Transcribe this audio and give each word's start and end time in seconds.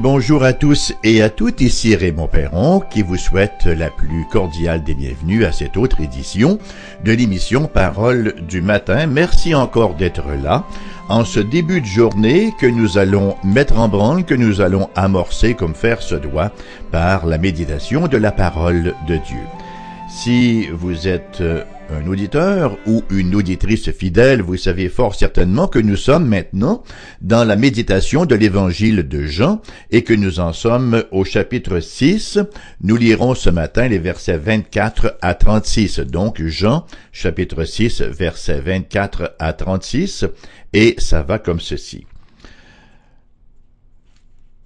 Bonjour 0.00 0.42
à 0.44 0.52
tous 0.52 0.92
et 1.04 1.22
à 1.22 1.30
toutes, 1.30 1.60
ici 1.60 1.94
Raymond 1.94 2.26
Perron 2.26 2.80
qui 2.80 3.02
vous 3.02 3.16
souhaite 3.16 3.64
la 3.66 3.90
plus 3.90 4.26
cordiale 4.30 4.82
des 4.82 4.94
bienvenues 4.94 5.44
à 5.44 5.52
cette 5.52 5.76
autre 5.76 6.00
édition 6.00 6.58
de 7.04 7.12
l'émission 7.12 7.66
Parole 7.66 8.34
du 8.48 8.60
matin. 8.60 9.06
Merci 9.06 9.54
encore 9.54 9.94
d'être 9.94 10.24
là 10.42 10.64
en 11.08 11.24
ce 11.24 11.40
début 11.40 11.80
de 11.80 11.86
journée 11.86 12.52
que 12.58 12.66
nous 12.66 12.98
allons 12.98 13.36
mettre 13.44 13.78
en 13.78 13.88
branle, 13.88 14.24
que 14.24 14.34
nous 14.34 14.60
allons 14.60 14.88
amorcer 14.96 15.54
comme 15.54 15.74
faire 15.74 16.02
se 16.02 16.14
doit 16.14 16.50
par 16.90 17.26
la 17.26 17.38
méditation 17.38 18.08
de 18.08 18.16
la 18.16 18.32
parole 18.32 18.94
de 19.06 19.16
Dieu. 19.16 19.42
Si 20.16 20.68
vous 20.68 21.08
êtes 21.08 21.40
euh, 21.40 21.64
un 21.90 22.06
auditeur 22.06 22.78
ou 22.86 23.02
une 23.10 23.34
auditrice 23.34 23.90
fidèle, 23.90 24.42
vous 24.42 24.56
savez 24.56 24.88
fort 24.88 25.16
certainement 25.16 25.66
que 25.66 25.80
nous 25.80 25.96
sommes 25.96 26.26
maintenant 26.26 26.84
dans 27.20 27.42
la 27.42 27.56
méditation 27.56 28.24
de 28.24 28.36
l'évangile 28.36 29.08
de 29.08 29.24
Jean 29.24 29.60
et 29.90 30.04
que 30.04 30.14
nous 30.14 30.38
en 30.38 30.52
sommes 30.52 31.02
au 31.10 31.24
chapitre 31.24 31.80
6. 31.80 32.38
Nous 32.80 32.96
lirons 32.96 33.34
ce 33.34 33.50
matin 33.50 33.88
les 33.88 33.98
versets 33.98 34.38
24 34.38 35.18
à 35.20 35.34
36. 35.34 35.98
Donc 35.98 36.40
Jean, 36.40 36.86
chapitre 37.10 37.64
6, 37.64 38.02
versets 38.02 38.60
24 38.60 39.34
à 39.40 39.52
36, 39.52 40.26
et 40.72 40.94
ça 40.98 41.22
va 41.22 41.40
comme 41.40 41.60
ceci. 41.60 42.06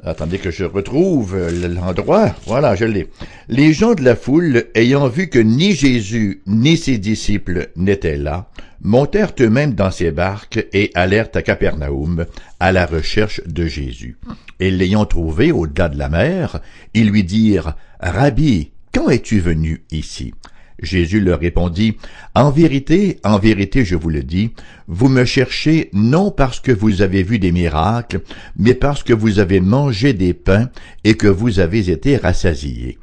Attendez 0.04 0.38
que 0.38 0.52
je 0.52 0.64
retrouve 0.64 1.36
l'endroit. 1.50 2.34
Voilà, 2.46 2.76
je 2.76 2.84
l'ai. 2.84 3.08
Les 3.48 3.72
gens 3.72 3.94
de 3.94 4.04
la 4.04 4.14
foule, 4.14 4.66
ayant 4.76 5.08
vu 5.08 5.28
que 5.28 5.40
ni 5.40 5.72
Jésus 5.72 6.40
ni 6.46 6.76
ses 6.76 6.98
disciples 6.98 7.70
n'étaient 7.74 8.16
là, 8.16 8.48
montèrent 8.80 9.32
eux-mêmes 9.40 9.74
dans 9.74 9.90
ces 9.90 10.12
barques 10.12 10.64
et 10.72 10.92
allèrent 10.94 11.30
à 11.34 11.42
Capernaum 11.42 12.26
à 12.60 12.70
la 12.70 12.86
recherche 12.86 13.40
de 13.44 13.66
Jésus. 13.66 14.16
Et 14.60 14.70
l'ayant 14.70 15.04
trouvé 15.04 15.50
au-delà 15.50 15.88
de 15.88 15.98
la 15.98 16.08
mer, 16.08 16.60
ils 16.94 17.10
lui 17.10 17.24
dirent, 17.24 17.74
Rabbi, 17.98 18.70
quand 18.94 19.10
es-tu 19.10 19.40
venu 19.40 19.82
ici? 19.90 20.32
Jésus 20.80 21.20
leur 21.20 21.40
répondit, 21.40 21.96
En 22.34 22.50
vérité, 22.50 23.18
en 23.24 23.38
vérité, 23.38 23.84
je 23.84 23.96
vous 23.96 24.10
le 24.10 24.22
dis, 24.22 24.52
vous 24.86 25.08
me 25.08 25.24
cherchez 25.24 25.90
non 25.92 26.30
parce 26.30 26.60
que 26.60 26.72
vous 26.72 27.02
avez 27.02 27.22
vu 27.22 27.38
des 27.38 27.52
miracles, 27.52 28.20
mais 28.56 28.74
parce 28.74 29.02
que 29.02 29.12
vous 29.12 29.40
avez 29.40 29.60
mangé 29.60 30.12
des 30.12 30.34
pains 30.34 30.70
et 31.04 31.14
que 31.14 31.26
vous 31.26 31.58
avez 31.58 31.90
été 31.90 32.16
rassasiés. 32.16 32.98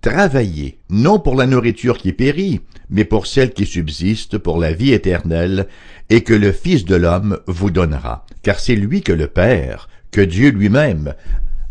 Travaillez, 0.00 0.78
non 0.88 1.18
pour 1.18 1.36
la 1.36 1.46
nourriture 1.46 1.98
qui 1.98 2.12
périt, 2.12 2.60
mais 2.88 3.04
pour 3.04 3.26
celle 3.26 3.52
qui 3.52 3.66
subsiste 3.66 4.38
pour 4.38 4.58
la 4.58 4.72
vie 4.72 4.92
éternelle, 4.92 5.66
et 6.08 6.22
que 6.22 6.32
le 6.32 6.52
Fils 6.52 6.86
de 6.86 6.96
l'homme 6.96 7.38
vous 7.46 7.70
donnera, 7.70 8.24
car 8.42 8.58
c'est 8.58 8.76
lui 8.76 9.02
que 9.02 9.12
le 9.12 9.26
Père, 9.26 9.88
que 10.10 10.22
Dieu 10.22 10.50
lui-même, 10.50 11.14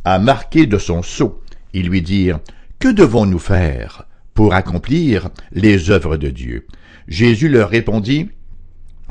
a 0.05 0.19
marqué 0.19 0.67
de 0.67 0.77
son 0.77 1.01
sceau. 1.01 1.41
Ils 1.73 1.89
lui 1.89 2.03
dirent, 2.03 2.39
Que 2.77 2.87
devons-nous 2.87 3.39
faire 3.39 4.05
pour 4.39 4.53
accomplir 4.53 5.27
les 5.51 5.91
œuvres 5.91 6.15
de 6.15 6.29
Dieu. 6.29 6.65
Jésus 7.09 7.49
leur 7.49 7.69
répondit, 7.69 8.29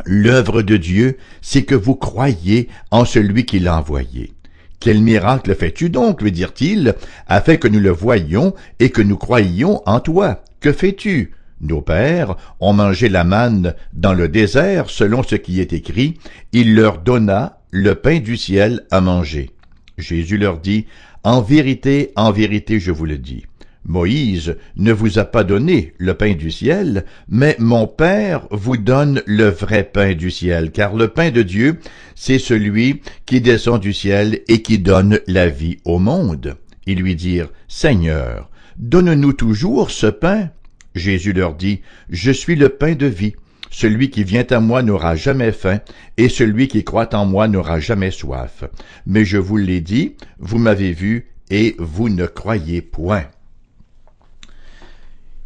L'œuvre 0.07 0.62
de 0.62 0.79
Dieu, 0.79 1.19
c'est 1.43 1.65
que 1.65 1.75
vous 1.75 1.97
croyez 1.97 2.70
en 2.91 3.05
celui 3.05 3.45
qui 3.45 3.59
l'a 3.59 3.77
envoyé. 3.77 4.33
Quel 4.81 5.03
miracle 5.03 5.55
fais-tu 5.55 5.91
donc, 5.91 6.23
lui 6.23 6.33
dirent-ils, 6.33 6.95
afin 7.27 7.57
que 7.57 7.69
nous 7.69 7.79
le 7.79 7.91
voyions 7.91 8.55
et 8.81 8.89
que 8.89 9.03
nous 9.03 9.19
croyions 9.19 9.83
en 9.85 10.01
toi? 10.01 10.42
Que 10.61 10.73
fais-tu? 10.73 11.35
Nos 11.61 11.83
pères 11.83 12.35
ont 12.58 12.73
mangé 12.73 13.11
la 13.11 13.25
manne 13.25 13.75
dans 13.92 14.14
le 14.14 14.29
désert 14.29 14.89
selon 14.89 15.23
ce 15.23 15.35
qui 15.35 15.61
est 15.61 15.75
écrit, 15.75 16.14
il 16.52 16.75
leur 16.75 17.02
donna 17.02 17.58
le 17.70 17.97
pain 17.97 18.20
du 18.20 18.39
ciel 18.39 18.86
à 18.91 19.02
manger. 19.02 19.51
Jésus 19.98 20.39
leur 20.39 20.58
dit, 20.58 20.86
En 21.23 21.42
vérité, 21.42 22.13
en 22.17 22.33
vérité, 22.33 22.81
je 22.81 22.92
vous 22.92 23.05
le 23.05 23.19
dis, 23.19 23.45
Moïse 23.84 24.56
ne 24.77 24.92
vous 24.92 25.18
a 25.18 25.24
pas 25.24 25.44
donné 25.44 25.94
le 25.98 26.14
pain 26.14 26.34
du 26.34 26.50
ciel, 26.50 27.05
mais 27.28 27.56
mon 27.58 27.86
Père 27.86 28.46
vous 28.50 28.77
donne 28.77 29.22
le 29.27 29.48
vrai 29.48 29.84
pain 29.84 30.14
du 30.14 30.30
ciel, 30.30 30.70
car 30.70 30.94
le 30.94 31.08
pain 31.08 31.30
de 31.30 31.42
Dieu, 31.42 31.78
c'est 32.14 32.39
celui 32.39 33.00
qui 33.27 33.40
descend 33.40 33.80
du 33.80 33.92
ciel 33.92 34.40
et 34.48 34.62
qui 34.62 34.78
donne 34.78 35.20
la 35.27 35.48
vie 35.48 35.78
au 35.84 35.98
monde. 35.98 36.56
Ils 36.86 36.98
lui 36.98 37.16
dirent, 37.16 37.50
Seigneur, 37.68 38.50
donne-nous 38.78 39.33
toujours 39.33 39.90
ce 39.90 40.06
pain. 40.06 40.50
Jésus 40.95 41.33
leur 41.33 41.55
dit, 41.55 41.80
Je 42.10 42.30
suis 42.30 42.56
le 42.56 42.68
pain 42.70 42.95
de 42.95 43.06
vie. 43.06 43.34
Celui 43.70 44.10
qui 44.10 44.24
vient 44.24 44.46
à 44.50 44.60
moi 44.60 44.83
n'aura 44.83 45.14
jamais 45.14 45.52
faim, 45.52 45.80
et 46.16 46.28
celui 46.28 46.68
qui 46.68 46.84
croit 46.84 47.14
en 47.14 47.27
moi 47.27 47.48
n'aura 47.48 47.80
jamais 47.80 48.10
soif. 48.10 48.64
Mais 49.06 49.24
je 49.24 49.36
vous 49.36 49.58
l'ai 49.58 49.80
dit, 49.80 50.14
vous 50.39 50.58
m'avez 50.58 50.92
vu, 50.92 51.28
et 51.50 51.77
vous 51.78 52.08
ne 52.08 52.27
croyez 52.27 52.80
point. 52.80 53.24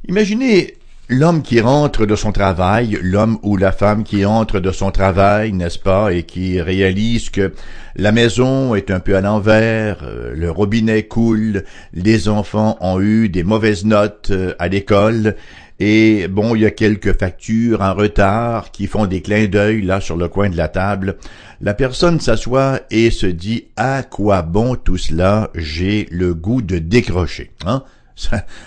Imaginez 0.09 0.75
l'homme 1.09 1.43
qui 1.43 1.61
rentre 1.61 2.07
de 2.07 2.17
son 2.17 2.33
travail, 2.33 2.99
l'homme 3.03 3.39
ou 3.43 3.57
la 3.57 3.71
femme 3.71 4.03
qui 4.03 4.25
entre 4.25 4.59
de 4.59 4.73
son 4.73 4.91
travail, 4.91 5.53
n'est-ce 5.53 5.79
pas, 5.79 6.13
et 6.13 6.25
qui 6.25 6.61
réalise 6.61 7.31
que 7.31 7.53
la 7.95 8.11
maison 8.11 8.75
est 8.75 8.91
un 8.91 8.99
peu 8.99 9.17
à 9.17 9.21
l'envers, 9.21 9.99
euh, 10.03 10.33
le 10.35 10.51
robinet 10.51 11.05
coule, 11.05 11.65
les 11.93 12.29
enfants 12.29 12.79
ont 12.81 13.01
eu 13.01 13.29
des 13.29 13.45
mauvaises 13.45 13.85
notes 13.85 14.31
euh, 14.31 14.55
à 14.59 14.69
l'école, 14.69 15.37
et 15.79 16.29
bon, 16.29 16.55
il 16.55 16.62
y 16.62 16.67
a 16.67 16.71
quelques 16.71 17.19
factures 17.19 17.81
en 17.81 17.95
retard 17.95 18.71
qui 18.71 18.87
font 18.87 19.07
des 19.07 19.21
clins 19.21 19.47
d'œil 19.47 19.83
là 19.83 20.01
sur 20.01 20.17
le 20.17 20.29
coin 20.29 20.49
de 20.49 20.57
la 20.57 20.69
table. 20.69 21.17
La 21.61 21.75
personne 21.75 22.21
s'assoit 22.21 22.81
et 22.91 23.11
se 23.11 23.27
dit 23.27 23.65
à 23.77 24.05
quoi 24.05 24.43
bon 24.43 24.77
tout 24.77 24.97
cela, 24.97 25.51
j'ai 25.57 26.07
le 26.11 26.35
goût 26.35 26.62
de 26.62 26.79
décrocher. 26.79 27.51
Hein? 27.67 27.83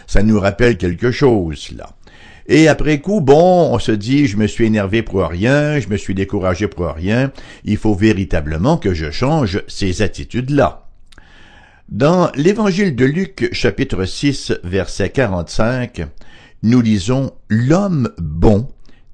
Ça, 0.07 0.23
nous 0.23 0.39
rappelle 0.39 0.77
quelque 0.77 1.11
chose, 1.11 1.71
là. 1.75 1.89
Et 2.47 2.67
après 2.67 3.01
coup, 3.01 3.21
bon, 3.21 3.73
on 3.73 3.79
se 3.79 3.91
dit, 3.91 4.27
je 4.27 4.38
me 4.38 4.45
suis 4.45 4.66
énervé 4.66 5.01
pour 5.01 5.25
rien, 5.27 5.79
je 5.79 5.89
me 5.89 5.97
suis 5.97 6.13
découragé 6.13 6.67
pour 6.67 6.88
rien, 6.88 7.31
il 7.63 7.77
faut 7.77 7.95
véritablement 7.95 8.77
que 8.77 8.94
je 8.94 9.09
change 9.09 9.63
ces 9.67 10.03
attitudes-là. 10.03 10.88
Dans 11.89 12.31
l'évangile 12.35 12.95
de 12.95 13.05
Luc, 13.05 13.49
chapitre 13.51 14.05
6, 14.05 14.53
verset 14.63 15.09
45, 15.09 16.05
nous 16.61 16.81
lisons 16.81 17.31
L'homme 17.49 18.09
bon 18.19 18.67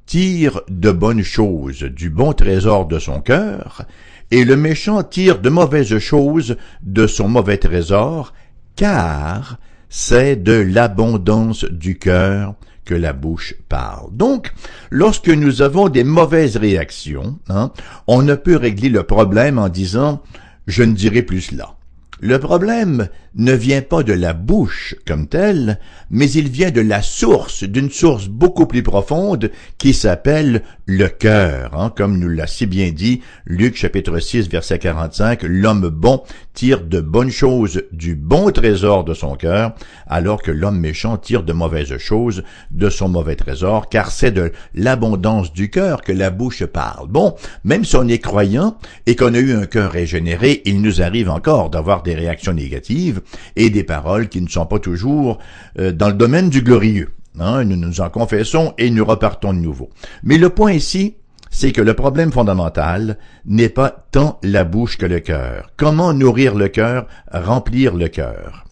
tire 0.06 0.62
de 0.70 0.92
bonnes 0.92 1.24
choses 1.24 1.84
du 1.84 2.10
bon 2.10 2.34
trésor 2.34 2.86
de 2.86 3.00
son 3.00 3.22
cœur, 3.22 3.84
et 4.32 4.44
le 4.44 4.58
méchant 4.58 5.04
tire 5.04 5.40
de 5.40 5.50
mauvaises 5.50 6.00
choses 6.00 6.58
de 6.82 7.08
son 7.08 7.30
mauvais 7.30 7.58
trésor, 7.58 8.34
car 8.76 9.58
c'est 9.92 10.38
de 10.38 10.54
l'abondance 10.54 11.66
du 11.66 12.00
cœur 12.00 12.56
que 12.86 12.96
la 12.96 13.12
bouche 13.12 13.56
parle. 13.68 14.08
Donc, 14.14 14.54
lorsque 14.90 15.28
nous 15.28 15.62
avons 15.62 15.90
des 15.90 16.06
mauvaises 16.06 16.56
réactions, 16.56 17.38
hein, 17.50 17.72
on 18.08 18.22
ne 18.24 18.36
peut 18.36 18.56
régler 18.56 18.88
le 18.90 19.04
problème 19.04 19.60
en 19.60 19.68
disant 19.68 20.24
je 20.66 20.84
ne 20.84 20.94
dirai 20.94 21.22
plus 21.24 21.42
cela. 21.42 21.76
Le 22.22 22.40
problème 22.40 23.10
ne 23.36 23.54
vient 23.54 23.82
pas 23.82 24.04
de 24.04 24.14
la 24.14 24.34
bouche 24.34 24.96
comme 25.08 25.28
telle, 25.28 25.80
mais 26.10 26.30
il 26.32 26.50
vient 26.50 26.72
de 26.72 26.82
la 26.82 27.02
source, 27.02 27.64
d'une 27.64 27.90
source 27.90 28.28
beaucoup 28.28 28.66
plus 28.66 28.84
profonde 28.84 29.52
qui 29.78 29.94
s'appelle 29.94 30.64
le 30.86 31.08
cœur. 31.08 31.80
Hein, 31.80 31.94
comme 31.96 32.20
nous 32.20 32.28
l'a 32.28 32.48
si 32.48 32.66
bien 32.66 32.92
dit 32.92 33.22
Luc 33.46 33.78
chapitre 33.78 34.20
6 34.20 34.50
verset 34.50 34.80
45, 34.80 35.44
l'homme 35.44 35.88
bon 35.88 36.22
tire 36.54 36.82
de 36.82 37.00
bonnes 37.00 37.32
choses 37.32 37.84
du 37.94 38.16
bon 38.16 38.52
trésor 38.52 39.06
de 39.06 39.14
son 39.14 39.36
cœur, 39.36 39.74
alors 40.08 40.42
que 40.42 40.52
l'homme 40.52 40.80
méchant 40.80 41.18
tire 41.18 41.44
de 41.44 41.54
mauvaises 41.54 41.98
choses 41.98 42.44
de 42.72 42.90
son 42.90 43.08
mauvais 43.08 43.38
trésor, 43.38 43.88
car 43.88 44.12
c'est 44.12 44.32
de 44.32 44.52
l'abondance 44.76 45.54
du 45.54 45.70
cœur 45.70 46.02
que 46.02 46.12
la 46.12 46.30
bouche 46.30 46.66
parle. 46.66 47.08
Bon, 47.08 47.36
même 47.64 47.86
si 47.86 47.96
on 47.96 48.08
est 48.10 48.20
croyant 48.20 48.78
et 49.06 49.16
qu'on 49.16 49.34
a 49.34 49.40
eu 49.40 49.54
un 49.54 49.66
cœur 49.66 49.92
régénéré, 49.92 50.62
il 50.66 50.82
nous 50.82 51.02
arrive 51.02 51.30
encore 51.30 51.70
d'avoir 51.70 52.04
des 52.04 52.16
réactions 52.16 52.54
négatives 52.54 53.21
et 53.56 53.70
des 53.70 53.84
paroles 53.84 54.30
qui 54.30 54.42
ne 54.42 54.48
sont 54.48 54.66
pas 54.66 54.80
toujours 54.80 55.40
euh, 55.80 55.92
dans 55.92 56.08
le 56.08 56.14
domaine 56.14 56.50
du 56.50 56.62
glorieux. 56.62 57.10
Hein. 57.40 57.64
nous 57.64 57.78
nous 57.78 58.02
en 58.02 58.10
confessons 58.10 58.74
et 58.78 58.90
nous 58.90 59.06
repartons 59.06 59.54
de 59.54 59.60
nouveau. 59.60 59.90
Mais 60.24 60.38
le 60.38 60.50
point 60.50 60.74
ici, 60.74 61.16
c'est 61.50 61.72
que 61.72 61.82
le 61.82 61.94
problème 61.94 62.32
fondamental 62.32 63.18
n'est 63.46 63.70
pas 63.70 64.08
tant 64.12 64.40
la 64.44 64.64
bouche 64.64 64.98
que 64.98 65.06
le 65.06 65.20
cœur. 65.20 65.72
Comment 65.78 66.14
nourrir 66.14 66.56
le 66.56 66.70
cœur, 66.70 67.08
remplir 67.32 67.96
le 67.96 68.08
cœur? 68.08 68.66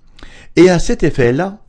Et 0.55 0.69
à 0.69 0.79
cet 0.79 1.03
effet-là, 1.03 1.59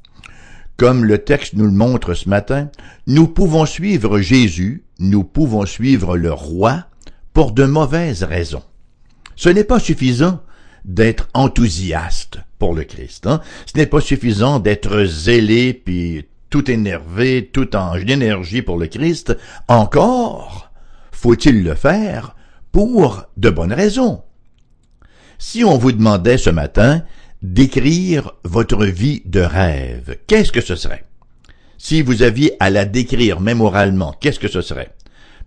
comme 0.77 1.05
le 1.05 1.19
texte 1.19 1.55
nous 1.55 1.67
le 1.67 1.73
montre 1.73 2.15
ce 2.15 2.29
matin, 2.29 2.71
nous 3.07 3.27
pouvons 3.27 3.67
suivre 3.67 4.21
Jésus, 4.21 4.85
nous 4.99 5.25
pouvons 5.25 5.67
suivre 5.67 6.17
le 6.17 6.33
roi 6.33 6.87
pour 7.33 7.53
de 7.53 7.65
mauvaises 7.65 8.23
raisons. 8.23 8.63
Ce 9.37 9.49
n'est 9.49 9.65
pas 9.65 9.79
suffisant 9.79 10.41
d'être 10.85 11.29
enthousiaste 11.35 12.39
pour 12.59 12.75
le 12.75 12.85
Christ. 12.85 13.27
Hein? 13.27 13.41
Ce 13.67 13.79
n'est 13.79 13.87
pas 13.87 14.01
suffisant 14.01 14.59
d'être 14.59 15.05
zélé 15.05 15.75
puis 15.75 16.27
tout 16.51 16.71
énervé, 16.71 17.49
tout 17.53 17.77
en 17.77 17.95
énergie 17.95 18.63
pour 18.63 18.79
le 18.79 18.87
Christ. 18.87 19.37
Encore 19.69 20.71
faut-il 21.13 21.63
le 21.63 21.75
faire 21.75 22.35
pour 22.73 23.27
de 23.37 23.51
bonnes 23.51 23.73
raisons. 23.73 24.23
Si 25.39 25.65
on 25.65 25.79
vous 25.79 25.93
demandait 25.93 26.39
ce 26.39 26.51
matin 26.51 27.03
d'écrire 27.43 28.33
votre 28.45 28.85
vie 28.85 29.23
de 29.25 29.41
rêve, 29.41 30.19
qu'est-ce 30.27 30.53
que 30.53 30.61
ce 30.61 30.77
serait? 30.77 31.05
Si 31.79 32.03
vous 32.03 32.23
aviez 32.23 32.57
à 32.61 32.69
la 32.69 32.85
décrire 32.85 33.41
mémoralement, 33.41 34.15
qu'est-ce 34.21 34.39
que 34.39 34.49
ce 34.49 34.61
serait? 34.61 34.95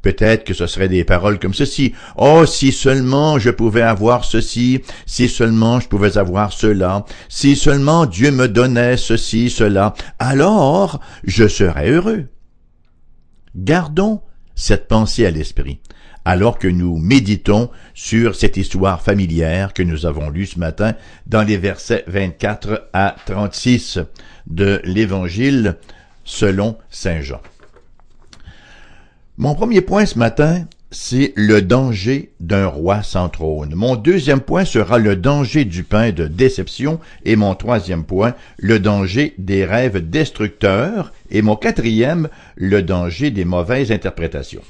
Peut-être 0.04 0.44
que 0.44 0.54
ce 0.54 0.68
serait 0.68 0.90
des 0.90 1.06
paroles 1.06 1.40
comme 1.40 1.54
ceci. 1.54 1.94
Oh, 2.18 2.46
si 2.46 2.74
seulement 2.74 3.40
je 3.40 3.50
pouvais 3.50 3.82
avoir 3.82 4.26
ceci, 4.26 4.82
si 5.06 5.30
seulement 5.30 5.80
je 5.80 5.88
pouvais 5.88 6.18
avoir 6.18 6.52
cela, 6.54 7.06
si 7.30 7.56
seulement 7.56 8.06
Dieu 8.06 8.30
me 8.30 8.48
donnait 8.48 8.98
ceci, 8.98 9.50
cela, 9.50 9.96
alors 10.20 11.00
je 11.24 11.48
serais 11.48 11.90
heureux. 11.90 12.26
Gardons 13.56 14.22
cette 14.56 14.88
pensée 14.88 15.26
à 15.26 15.32
l'esprit 15.32 15.80
alors 16.26 16.58
que 16.58 16.68
nous 16.68 16.98
méditons 16.98 17.70
sur 17.94 18.36
cette 18.36 18.58
histoire 18.58 19.02
familière 19.02 19.74
que 19.74 19.84
nous 19.84 20.06
avons 20.06 20.30
lue 20.30 20.46
ce 20.46 20.60
matin 20.60 20.96
dans 21.28 21.44
les 21.44 21.58
versets 21.58 22.04
24 22.08 22.90
à 22.94 23.16
36 23.26 24.00
de 24.48 24.82
l'Évangile 24.84 25.78
selon 26.24 26.78
Saint 26.90 27.22
Jean. 27.22 27.42
Mon 29.40 29.56
premier 29.56 29.82
point 29.82 30.06
ce 30.06 30.20
matin, 30.20 30.66
c'est 30.92 31.34
le 31.36 31.64
danger 31.64 32.30
d'un 32.40 32.68
roi 32.68 33.02
sans 33.02 33.30
trône. 33.30 33.74
Mon 33.74 33.96
deuxième 33.96 34.42
point 34.42 34.64
sera 34.64 35.00
le 35.00 35.16
danger 35.16 35.66
du 35.66 35.84
pain 35.84 36.12
de 36.12 36.28
déception 36.28 37.00
et 37.26 37.36
mon 37.36 37.56
troisième 37.56 38.04
point, 38.04 38.36
le 38.58 38.78
danger 38.78 39.34
des 39.40 39.66
rêves 39.66 40.08
destructeurs 40.08 41.14
et 41.32 41.42
mon 41.42 41.56
quatrième, 41.56 42.30
le 42.56 42.84
danger 42.84 43.32
des 43.32 43.44
mauvaises 43.44 43.92
interprétations. 43.92 44.62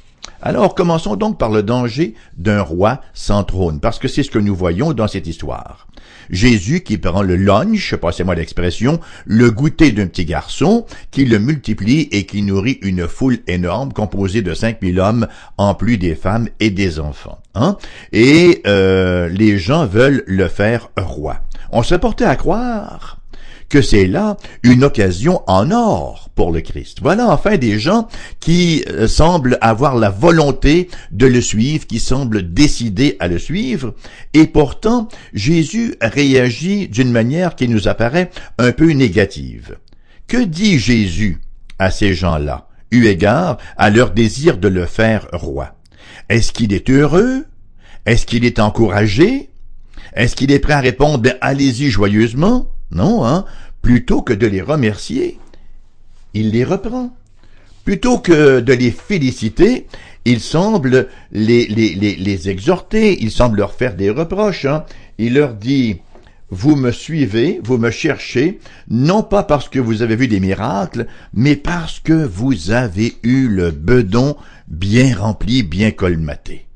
Alors 0.42 0.76
commençons 0.76 1.16
donc 1.16 1.38
par 1.38 1.50
le 1.50 1.64
danger 1.64 2.16
d'un 2.38 2.62
roi 2.62 3.02
sans 3.14 3.44
trône, 3.44 3.80
parce 3.80 4.00
que 4.00 4.08
c'est 4.08 4.24
ce 4.24 4.32
que 4.32 4.40
nous 4.40 4.56
voyons 4.56 4.94
dans 4.94 5.08
cette 5.08 5.28
histoire. 5.28 5.88
Jésus 6.30 6.82
qui 6.82 6.98
prend 6.98 7.22
le 7.22 7.36
lunch, 7.36 7.96
passez-moi 7.96 8.36
l'expression, 8.36 9.00
le 9.26 9.52
goûter 9.52 9.92
d'un 9.92 10.08
petit 10.08 10.26
garçon, 10.26 10.86
qui 11.12 11.26
le 11.26 11.40
multiplie 11.40 12.10
et 12.12 12.26
qui 12.26 12.42
nourrit 12.42 12.80
une 12.82 13.08
foule 13.08 13.40
énorme 13.48 13.94
composée 13.94 14.42
de 14.42 14.54
5000 14.54 15.00
hommes, 15.00 15.28
en 15.58 15.76
plus 15.76 15.98
des 15.98 16.16
femmes 16.16 16.50
et 16.60 16.70
des 16.70 17.00
enfants. 17.00 17.40
Hein? 17.56 17.78
Et 18.12 18.62
euh, 18.68 19.30
les 19.30 19.58
gens 19.58 19.86
veulent 19.86 20.24
le 20.28 20.48
faire 20.48 20.90
roi. 20.98 21.38
On 21.72 21.84
se 21.84 21.96
portait 21.96 22.26
à 22.26 22.36
croire 22.36 23.23
que 23.74 23.82
c'est 23.82 24.06
là 24.06 24.38
une 24.62 24.84
occasion 24.84 25.42
en 25.48 25.72
or 25.72 26.30
pour 26.36 26.52
le 26.52 26.62
Christ. 26.62 27.00
Voilà 27.02 27.32
enfin 27.32 27.58
des 27.58 27.80
gens 27.80 28.08
qui 28.40 28.86
euh, 28.88 29.08
semblent 29.08 29.58
avoir 29.62 29.96
la 29.96 30.12
volonté 30.12 30.92
de 31.10 31.26
le 31.26 31.42
suivre, 31.42 31.88
qui 31.88 31.98
semblent 31.98 32.54
décidés 32.54 33.18
à 33.20 33.28
le 33.28 33.40
suivre, 33.40 33.96
et 34.36 34.46
pourtant 34.46 35.08
Jésus 35.34 35.96
réagit 36.02 36.88
d'une 36.88 37.12
manière 37.12 37.56
qui 37.56 37.68
nous 37.68 37.88
apparaît 37.88 38.30
un 38.60 38.74
peu 38.74 38.92
négative. 38.92 39.80
Que 40.28 40.44
dit 40.44 40.78
Jésus 40.78 41.42
à 41.80 41.90
ces 41.90 42.14
gens-là, 42.14 42.68
eu 42.92 43.08
égard 43.08 43.58
à 43.76 43.90
leur 43.90 44.12
désir 44.12 44.60
de 44.60 44.68
le 44.68 44.86
faire 44.86 45.26
roi? 45.34 45.74
Est-ce 46.30 46.52
qu'il 46.52 46.74
est 46.74 46.92
heureux? 46.92 47.46
Est-ce 48.06 48.28
qu'il 48.28 48.46
est 48.46 48.60
encouragé? 48.60 49.50
Est-ce 50.16 50.36
qu'il 50.36 50.52
est 50.52 50.60
prêt 50.60 50.74
à 50.74 50.80
répondre, 50.80 51.18
ben, 51.18 51.38
allez-y 51.42 51.90
joyeusement? 51.90 52.68
Non, 52.94 53.26
hein? 53.26 53.46
Plutôt 53.84 54.22
que 54.22 54.32
de 54.34 54.48
les 54.48 54.62
remercier, 54.62 55.38
il 56.34 56.52
les 56.52 56.64
reprend. 56.64 57.16
Plutôt 57.84 58.18
que 58.18 58.62
de 58.62 58.74
les 58.74 58.92
féliciter, 58.92 59.88
il 60.24 60.40
semble 60.40 61.10
les, 61.34 61.68
les, 61.68 61.94
les, 61.94 62.50
exhorter, 62.50 63.22
il 63.22 63.30
semble 63.30 63.58
leur 63.58 63.74
faire 63.74 63.96
des 63.96 64.10
reproches. 64.10 64.64
Hein? 64.64 64.86
Il 65.18 65.34
leur 65.34 65.54
dit, 65.54 65.98
vous 66.50 66.78
me 66.78 66.92
suivez, 66.92 67.60
vous 67.62 67.78
me 67.78 67.92
cherchez, 67.92 68.62
non 68.90 69.22
pas 69.22 69.44
parce 69.44 69.68
que 69.68 69.80
vous 69.80 70.02
avez 70.02 70.16
vu 70.16 70.30
des 70.30 70.40
miracles, 70.40 71.06
mais 71.34 71.58
parce 71.58 72.00
que 72.00 72.14
vous 72.14 72.72
avez 72.72 73.18
eu 73.22 73.50
le 73.50 73.72
bedon 73.72 74.38
bien 74.70 75.14
rempli, 75.14 75.62
bien 75.62 75.92
colmaté. 75.92 76.68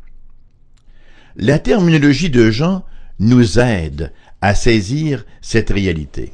La 1.37 1.57
terminologie 1.57 2.29
de 2.29 2.51
Jean 2.51 2.83
nous 3.19 3.59
aide 3.59 4.11
à 4.41 4.55
saisir 4.55 5.25
cette 5.39 5.69
réalité. 5.69 6.33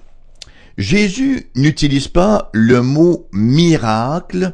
Jésus 0.77 1.47
n'utilise 1.55 2.07
pas 2.07 2.49
le 2.53 2.81
mot 2.81 3.27
miracle 3.31 4.53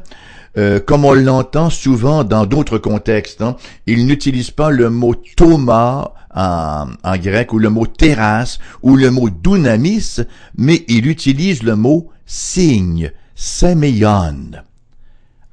euh, 0.58 0.80
comme 0.80 1.04
on 1.04 1.14
l'entend 1.14 1.70
souvent 1.70 2.24
dans 2.24 2.44
d'autres 2.44 2.78
contextes. 2.78 3.40
Hein. 3.40 3.56
Il 3.86 4.06
n'utilise 4.06 4.50
pas 4.50 4.70
le 4.70 4.90
mot 4.90 5.14
Thomas 5.36 6.12
en, 6.34 6.86
grec 7.16 7.52
ou 7.52 7.58
le 7.58 7.70
mot 7.70 7.86
terrasse 7.86 8.58
ou 8.82 8.96
le 8.96 9.10
mot 9.10 9.30
dunamis, 9.30 10.18
mais 10.56 10.84
il 10.88 11.06
utilise 11.06 11.62
le 11.62 11.76
mot 11.76 12.10
signe, 12.26 13.12
semeion. 13.34 14.50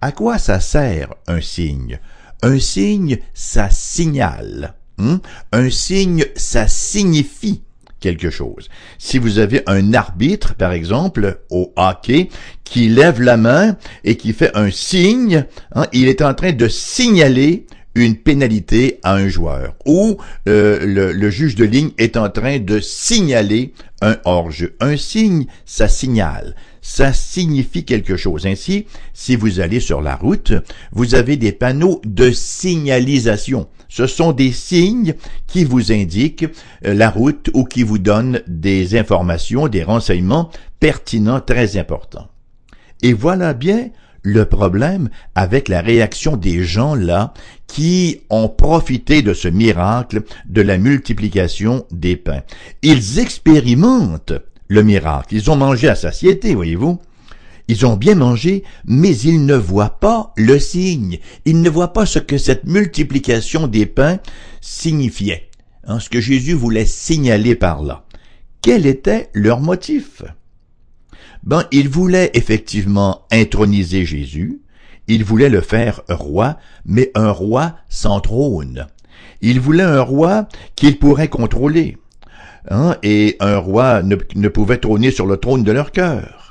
À 0.02 0.12
quoi 0.12 0.40
ça 0.40 0.60
sert 0.60 1.14
un 1.28 1.42
signe? 1.42 2.00
Un 2.42 2.60
signe, 2.60 3.20
ça 3.34 3.70
signale. 3.70 4.76
Hein? 4.98 5.22
Un 5.52 5.70
signe, 5.70 6.26
ça 6.36 6.68
signifie 6.68 7.62
quelque 8.00 8.30
chose. 8.30 8.70
Si 8.98 9.18
vous 9.18 9.40
avez 9.40 9.62
un 9.68 9.94
arbitre, 9.94 10.56
par 10.56 10.72
exemple, 10.72 11.40
au 11.50 11.74
hockey, 11.76 12.30
qui 12.64 12.90
lève 12.90 13.22
la 13.22 13.38
main 13.38 13.78
et 14.04 14.16
qui 14.16 14.34
fait 14.34 14.52
un 14.56 14.72
signe, 14.72 15.46
hein, 15.74 15.86
il 15.94 16.08
est 16.08 16.22
en 16.22 16.34
train 16.34 16.52
de 16.52 16.68
signaler 16.68 17.66
une 17.96 18.16
pénalité 18.16 19.00
à 19.04 19.16
un 19.16 19.28
joueur 19.28 19.76
ou 19.86 20.18
euh, 20.48 20.86
le, 20.86 21.12
le, 21.12 21.30
juge 21.32 21.56
de 21.56 21.66
ligne 21.66 21.90
est 21.98 22.16
en 22.16 22.30
train 22.30 22.60
de 22.60 22.80
signaler 22.80 23.74
un 24.02 24.18
hors-jeu. 24.24 24.76
Un 24.80 24.98
signe, 24.98 25.48
ça 25.66 25.88
signale. 25.88 26.56
Ça 26.90 27.12
signifie 27.12 27.84
quelque 27.84 28.16
chose. 28.16 28.48
Ainsi, 28.48 28.88
si 29.14 29.36
vous 29.36 29.60
allez 29.60 29.82
sur 29.82 30.02
la 30.02 30.16
route, 30.16 30.54
vous 30.94 31.16
avez 31.16 31.36
des 31.36 31.52
panneaux 31.52 32.00
de 32.06 32.32
signalisation. 32.32 33.68
Ce 33.90 34.08
sont 34.08 34.32
des 34.32 34.54
signes 34.54 35.14
qui 35.48 35.66
vous 35.66 35.92
indiquent 35.92 36.46
euh, 36.86 36.94
la 36.94 37.10
route 37.10 37.52
ou 37.54 37.66
qui 37.66 37.84
vous 37.84 37.98
donnent 37.98 38.42
des 38.48 38.98
informations, 38.98 39.68
des 39.68 39.84
renseignements 39.84 40.50
pertinents 40.80 41.42
très 41.42 41.76
importants. 41.76 42.30
Et 43.04 43.12
voilà 43.12 43.54
bien 43.54 43.90
le 44.22 44.46
problème 44.46 45.10
avec 45.36 45.68
la 45.68 45.82
réaction 45.82 46.38
des 46.38 46.64
gens 46.64 46.96
là 46.96 47.34
qui 47.68 48.22
ont 48.30 48.48
profité 48.48 49.22
de 49.22 49.34
ce 49.34 49.50
miracle 49.50 50.24
de 50.48 50.62
la 50.62 50.78
multiplication 50.78 51.86
des 51.92 52.16
pains. 52.16 52.44
Ils 52.82 53.20
expérimentent 53.20 54.32
le 54.68 54.84
miracle. 54.84 55.36
Ils 55.36 55.50
ont 55.50 55.56
mangé 55.56 55.88
à 55.88 55.96
satiété, 55.96 56.56
voyez-vous. 56.56 57.00
Ils 57.68 57.86
ont 57.86 57.98
bien 57.98 58.16
mangé, 58.16 58.64
mais 58.86 59.16
ils 59.18 59.46
ne 59.46 59.56
voient 59.56 60.00
pas 60.00 60.32
le 60.38 60.58
signe. 60.58 61.20
Ils 61.46 61.62
ne 61.62 61.70
voient 61.70 61.94
pas 61.94 62.06
ce 62.06 62.20
que 62.20 62.38
cette 62.38 62.66
multiplication 62.66 63.68
des 63.68 63.86
pains 63.86 64.20
signifiait. 64.62 65.50
Hein, 65.86 66.00
ce 66.00 66.10
que 66.10 66.22
Jésus 66.22 66.54
voulait 66.54 66.86
signaler 66.86 67.56
par 67.56 67.82
là. 67.82 68.06
Quel 68.62 68.86
était 68.86 69.30
leur 69.34 69.60
motif? 69.60 70.24
Ben, 71.44 71.66
ils 71.72 71.90
voulaient 71.90 72.32
effectivement 72.34 73.26
introniser 73.32 74.06
Jésus. 74.06 74.62
Ils 75.08 75.24
voulaient 75.24 75.50
le 75.50 75.62
faire 75.62 76.02
roi, 76.10 76.58
mais 76.86 77.12
un 77.16 77.32
roi 77.32 77.76
sans 77.88 78.20
trône. 78.20 78.88
Ils 79.42 79.60
voulaient 79.60 79.84
un 79.84 80.02
roi 80.02 80.48
qu'ils 80.76 81.00
pourraient 81.00 81.30
contrôler. 81.30 81.98
Hein, 82.70 82.98
et 83.02 83.38
un 83.40 83.58
roi 83.58 84.04
ne, 84.04 84.48
pouvait 84.48 84.78
trôner 84.78 85.12
sur 85.12 85.26
le 85.26 85.38
trône 85.38 85.64
de 85.64 85.72
leur 85.72 85.92
cœur 85.92 86.48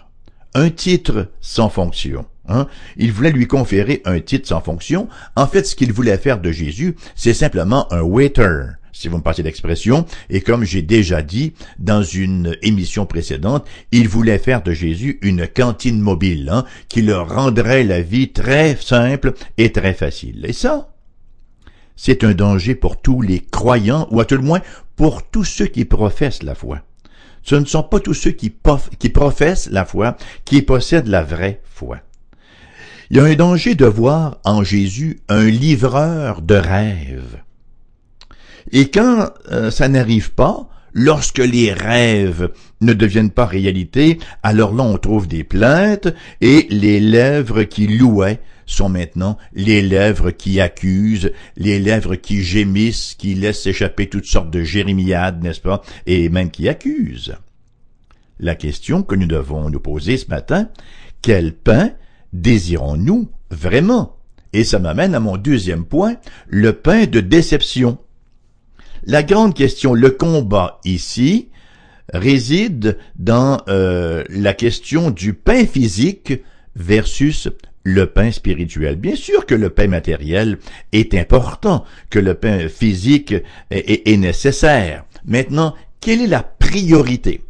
un 0.56 0.70
titre 0.70 1.28
sans 1.42 1.68
fonction. 1.68 2.24
Hein? 2.48 2.66
Il 2.96 3.12
voulait 3.12 3.30
lui 3.30 3.46
conférer 3.46 4.00
un 4.06 4.20
titre 4.20 4.48
sans 4.48 4.62
fonction. 4.62 5.08
En 5.36 5.46
fait, 5.46 5.64
ce 5.66 5.76
qu'il 5.76 5.92
voulait 5.92 6.16
faire 6.16 6.40
de 6.40 6.50
Jésus, 6.50 6.96
c'est 7.14 7.34
simplement 7.34 7.92
un 7.92 8.00
waiter, 8.00 8.68
si 8.92 9.08
vous 9.08 9.18
me 9.18 9.22
passez 9.22 9.42
l'expression. 9.42 10.06
Et 10.30 10.40
comme 10.40 10.64
j'ai 10.64 10.80
déjà 10.80 11.20
dit 11.20 11.52
dans 11.78 12.02
une 12.02 12.56
émission 12.62 13.04
précédente, 13.04 13.66
il 13.92 14.08
voulait 14.08 14.38
faire 14.38 14.62
de 14.62 14.72
Jésus 14.72 15.18
une 15.20 15.46
cantine 15.46 16.00
mobile, 16.00 16.48
hein, 16.50 16.64
qui 16.88 17.02
leur 17.02 17.34
rendrait 17.34 17.84
la 17.84 18.00
vie 18.00 18.32
très 18.32 18.76
simple 18.76 19.34
et 19.58 19.72
très 19.72 19.92
facile. 19.92 20.46
Et 20.48 20.54
ça, 20.54 20.88
c'est 21.96 22.24
un 22.24 22.32
danger 22.32 22.74
pour 22.74 23.00
tous 23.00 23.20
les 23.20 23.40
croyants, 23.40 24.08
ou 24.10 24.20
à 24.20 24.24
tout 24.24 24.36
le 24.36 24.42
moins 24.42 24.60
pour 24.96 25.22
tous 25.22 25.44
ceux 25.44 25.66
qui 25.66 25.84
professent 25.84 26.42
la 26.42 26.54
foi 26.54 26.82
ce 27.46 27.54
ne 27.54 27.64
sont 27.64 27.84
pas 27.84 28.00
tous 28.00 28.12
ceux 28.12 28.32
qui, 28.32 28.50
professent 28.50 29.70
la 29.70 29.84
foi, 29.84 30.16
qui 30.44 30.62
possèdent 30.62 31.06
la 31.06 31.22
vraie 31.22 31.60
foi. 31.64 31.98
Il 33.08 33.18
y 33.18 33.20
a 33.20 33.24
un 33.24 33.34
danger 33.34 33.76
de 33.76 33.86
voir 33.86 34.38
en 34.44 34.64
Jésus 34.64 35.20
un 35.28 35.44
livreur 35.44 36.42
de 36.42 36.56
rêves. 36.56 37.40
Et 38.72 38.90
quand 38.90 39.30
euh, 39.52 39.70
ça 39.70 39.88
n'arrive 39.88 40.32
pas, 40.32 40.68
lorsque 40.92 41.38
les 41.38 41.72
rêves 41.72 42.50
ne 42.80 42.92
deviennent 42.92 43.30
pas 43.30 43.46
réalité, 43.46 44.18
alors 44.42 44.74
là 44.74 44.82
on 44.82 44.98
trouve 44.98 45.28
des 45.28 45.44
plaintes 45.44 46.08
et 46.40 46.66
les 46.70 46.98
lèvres 46.98 47.62
qui 47.62 47.86
louaient 47.86 48.40
sont 48.66 48.88
maintenant 48.88 49.38
les 49.54 49.80
lèvres 49.80 50.30
qui 50.32 50.60
accusent, 50.60 51.32
les 51.56 51.78
lèvres 51.78 52.16
qui 52.16 52.42
gémissent, 52.42 53.14
qui 53.14 53.34
laissent 53.34 53.66
échapper 53.66 54.08
toutes 54.08 54.26
sortes 54.26 54.50
de 54.50 54.62
jérémiades, 54.62 55.42
n'est-ce 55.42 55.60
pas, 55.60 55.82
et 56.06 56.28
même 56.28 56.50
qui 56.50 56.68
accusent. 56.68 57.36
La 58.38 58.54
question 58.54 59.02
que 59.02 59.14
nous 59.14 59.26
devons 59.26 59.70
nous 59.70 59.80
poser 59.80 60.16
ce 60.16 60.28
matin, 60.28 60.68
quel 61.22 61.54
pain 61.54 61.92
désirons-nous 62.32 63.30
vraiment? 63.50 64.16
Et 64.52 64.64
ça 64.64 64.78
m'amène 64.78 65.14
à 65.14 65.20
mon 65.20 65.36
deuxième 65.36 65.84
point, 65.84 66.16
le 66.48 66.72
pain 66.72 67.06
de 67.06 67.20
déception. 67.20 67.98
La 69.04 69.22
grande 69.22 69.54
question, 69.54 69.94
le 69.94 70.10
combat 70.10 70.80
ici, 70.84 71.48
réside 72.12 72.98
dans 73.16 73.60
euh, 73.68 74.24
la 74.28 74.54
question 74.54 75.10
du 75.10 75.34
pain 75.34 75.66
physique 75.66 76.34
versus 76.74 77.48
le 77.86 78.06
pain 78.06 78.32
spirituel. 78.32 78.96
Bien 78.96 79.14
sûr 79.14 79.46
que 79.46 79.54
le 79.54 79.70
pain 79.70 79.86
matériel 79.86 80.58
est 80.92 81.14
important, 81.14 81.84
que 82.10 82.18
le 82.18 82.34
pain 82.34 82.68
physique 82.68 83.32
est, 83.70 84.16
nécessaire. 84.16 85.04
Maintenant, 85.24 85.72
quelle 86.00 86.20
est 86.20 86.26
la 86.26 86.42
priorité? 86.42 87.44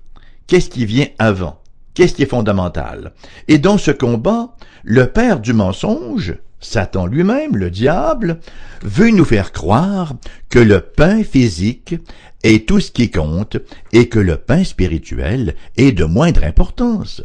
Qu'est-ce 0.47 0.69
qui 0.69 0.85
vient 0.85 1.07
avant? 1.19 1.59
Qu'est-ce 1.95 2.15
qui 2.15 2.23
est 2.23 2.31
fondamental? 2.31 3.13
Et 3.49 3.57
dans 3.57 3.79
ce 3.79 3.91
combat, 3.91 4.55
le 4.85 5.07
père 5.07 5.41
du 5.41 5.55
mensonge, 5.55 6.35
Satan 6.61 7.07
lui-même, 7.07 7.57
le 7.57 7.71
diable, 7.71 8.41
veut 8.83 9.11
nous 9.11 9.25
faire 9.25 9.53
croire 9.53 10.13
que 10.51 10.59
le 10.59 10.81
pain 10.81 11.25
physique 11.25 11.95
est 12.43 12.69
tout 12.69 12.81
ce 12.81 12.91
qui 12.91 13.11
compte 13.11 13.57
et 13.95 14.11
que 14.11 14.19
le 14.19 14.37
pain 14.37 14.65
spirituel 14.65 15.55
est 15.79 15.93
de 15.93 16.05
moindre 16.05 16.45
importance. 16.45 17.23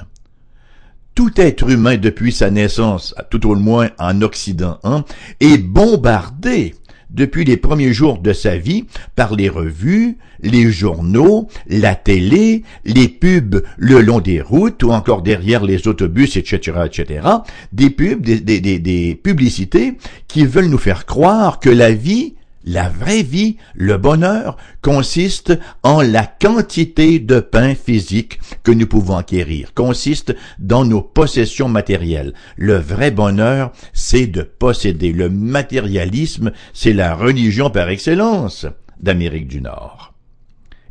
Tout 1.16 1.32
être 1.42 1.70
humain 1.70 1.98
depuis 1.98 2.32
sa 2.32 2.50
naissance, 2.50 3.14
tout 3.30 3.50
au 3.50 3.56
moins 3.56 3.90
en 4.00 4.22
Occident, 4.22 4.80
hein, 4.84 5.04
est 5.40 5.58
bombardé 5.58 6.74
depuis 7.10 7.44
les 7.44 7.58
premiers 7.58 7.94
jours 7.94 8.20
de 8.20 8.34
sa 8.34 8.58
vie 8.58 8.86
par 9.16 9.36
les 9.36 9.50
revues, 9.50 10.18
les 10.42 10.72
journaux, 10.72 11.50
la 11.68 11.96
télé, 11.96 12.64
les 12.86 13.10
pubs 13.10 13.64
le 13.78 14.02
long 14.02 14.20
des 14.20 14.42
routes 14.42 14.84
ou 14.84 14.92
encore 14.92 15.22
derrière 15.22 15.64
les 15.64 15.88
autobus, 15.88 16.38
etc., 16.38 16.80
etc., 16.86 17.28
des 17.74 17.90
pubs, 17.90 18.22
des, 18.22 18.40
des, 18.40 18.80
des 18.80 19.16
publicités 19.16 19.98
qui 20.28 20.46
veulent 20.46 20.70
nous 20.70 20.78
faire 20.78 21.06
croire 21.06 21.60
que 21.60 21.70
la 21.70 21.92
vie 21.92 22.36
la 22.64 22.90
vraie 22.90 23.24
vie, 23.24 23.58
le 23.74 23.98
bonheur, 23.98 24.58
consiste 24.82 25.58
en 25.84 26.02
la 26.02 26.26
quantité 26.26 27.20
de 27.20 27.40
pain 27.40 27.76
physique 27.76 28.40
que 28.64 28.72
nous 28.72 28.88
pouvons 28.88 29.18
acquérir, 29.18 29.74
consiste 29.74 30.36
dans 30.60 30.86
nos 30.86 31.02
possessions 31.02 31.70
matérielles. 31.70 32.34
Le 32.58 32.76
vrai 32.76 33.12
bonheur, 33.12 33.72
c'est 33.94 34.28
de 34.28 34.44
posséder. 34.44 35.12
Le 35.12 35.30
matérialisme, 35.30 36.52
c'est 36.74 36.94
la 36.94 37.16
religion 37.16 37.70
par 37.70 37.90
excellence 37.90 38.66
d'Amérique 39.02 39.48
du 39.48 39.62
Nord. 39.62 40.14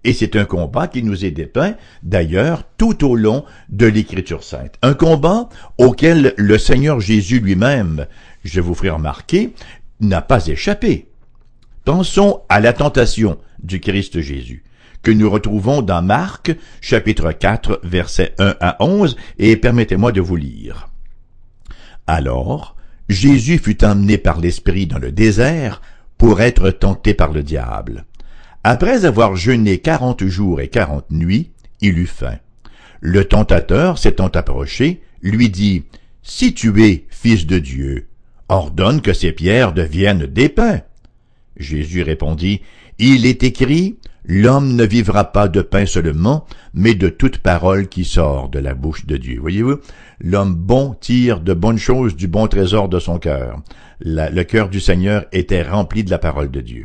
Et 0.02 0.14
c'est 0.14 0.36
un 0.36 0.46
combat 0.46 0.88
qui 0.88 1.02
nous 1.02 1.24
est 1.24 1.30
dépeint, 1.30 1.74
d'ailleurs, 2.02 2.64
tout 2.78 3.06
au 3.06 3.16
long 3.16 3.44
de 3.68 3.86
l'Écriture 3.86 4.42
sainte. 4.42 4.76
Un 4.82 4.94
combat 4.94 5.50
auquel 5.76 6.32
le 6.36 6.58
Seigneur 6.58 7.00
Jésus 7.00 7.40
lui-même, 7.40 8.06
je 8.42 8.62
vous 8.62 8.74
ferai 8.74 8.90
remarquer, 8.90 9.52
n'a 10.00 10.22
pas 10.22 10.46
échappé. 10.46 11.09
Pensons 11.92 12.42
à 12.48 12.60
la 12.60 12.72
tentation 12.72 13.36
du 13.64 13.80
Christ 13.80 14.20
Jésus, 14.20 14.62
que 15.02 15.10
nous 15.10 15.28
retrouvons 15.28 15.82
dans 15.82 16.02
Marc, 16.02 16.56
chapitre 16.80 17.32
4, 17.32 17.80
versets 17.82 18.32
1 18.38 18.54
à 18.60 18.76
11, 18.78 19.16
et 19.40 19.56
permettez-moi 19.56 20.12
de 20.12 20.20
vous 20.20 20.36
lire. 20.36 20.88
Alors, 22.06 22.76
Jésus 23.08 23.58
fut 23.58 23.84
emmené 23.84 24.18
par 24.18 24.38
l'Esprit 24.38 24.86
dans 24.86 25.00
le 25.00 25.10
désert 25.10 25.82
pour 26.16 26.40
être 26.40 26.70
tenté 26.70 27.12
par 27.12 27.32
le 27.32 27.42
diable. 27.42 28.04
Après 28.62 29.04
avoir 29.04 29.34
jeûné 29.34 29.78
quarante 29.78 30.24
jours 30.24 30.60
et 30.60 30.68
quarante 30.68 31.10
nuits, 31.10 31.50
il 31.80 31.98
eut 31.98 32.06
faim. 32.06 32.38
Le 33.00 33.24
tentateur, 33.24 33.98
s'étant 33.98 34.28
approché, 34.28 35.02
lui 35.22 35.50
dit, 35.50 35.82
Si 36.22 36.54
tu 36.54 36.84
es 36.84 37.06
fils 37.10 37.46
de 37.46 37.58
Dieu, 37.58 38.06
ordonne 38.48 39.00
que 39.00 39.12
ces 39.12 39.32
pierres 39.32 39.72
deviennent 39.72 40.26
des 40.26 40.48
pains. 40.48 40.82
Jésus 41.60 42.02
répondit, 42.02 42.60
Il 42.98 43.26
est 43.26 43.42
écrit, 43.42 43.96
L'homme 44.26 44.76
ne 44.76 44.84
vivra 44.84 45.32
pas 45.32 45.48
de 45.48 45.62
pain 45.62 45.86
seulement, 45.86 46.46
mais 46.74 46.94
de 46.94 47.08
toute 47.08 47.38
parole 47.38 47.88
qui 47.88 48.04
sort 48.04 48.48
de 48.48 48.58
la 48.58 48.74
bouche 48.74 49.06
de 49.06 49.16
Dieu. 49.16 49.40
Voyez-vous, 49.40 49.78
l'homme 50.20 50.54
bon 50.54 50.94
tire 51.00 51.40
de 51.40 51.54
bonnes 51.54 51.78
choses 51.78 52.14
du 52.16 52.28
bon 52.28 52.46
trésor 52.46 52.88
de 52.88 52.98
son 52.98 53.18
cœur. 53.18 53.60
le 54.00 54.42
cœur 54.42 54.68
du 54.68 54.78
Seigneur 54.78 55.24
était 55.32 55.62
rempli 55.62 56.04
de 56.04 56.10
la 56.10 56.18
parole 56.18 56.50
de 56.50 56.60
Dieu. 56.60 56.84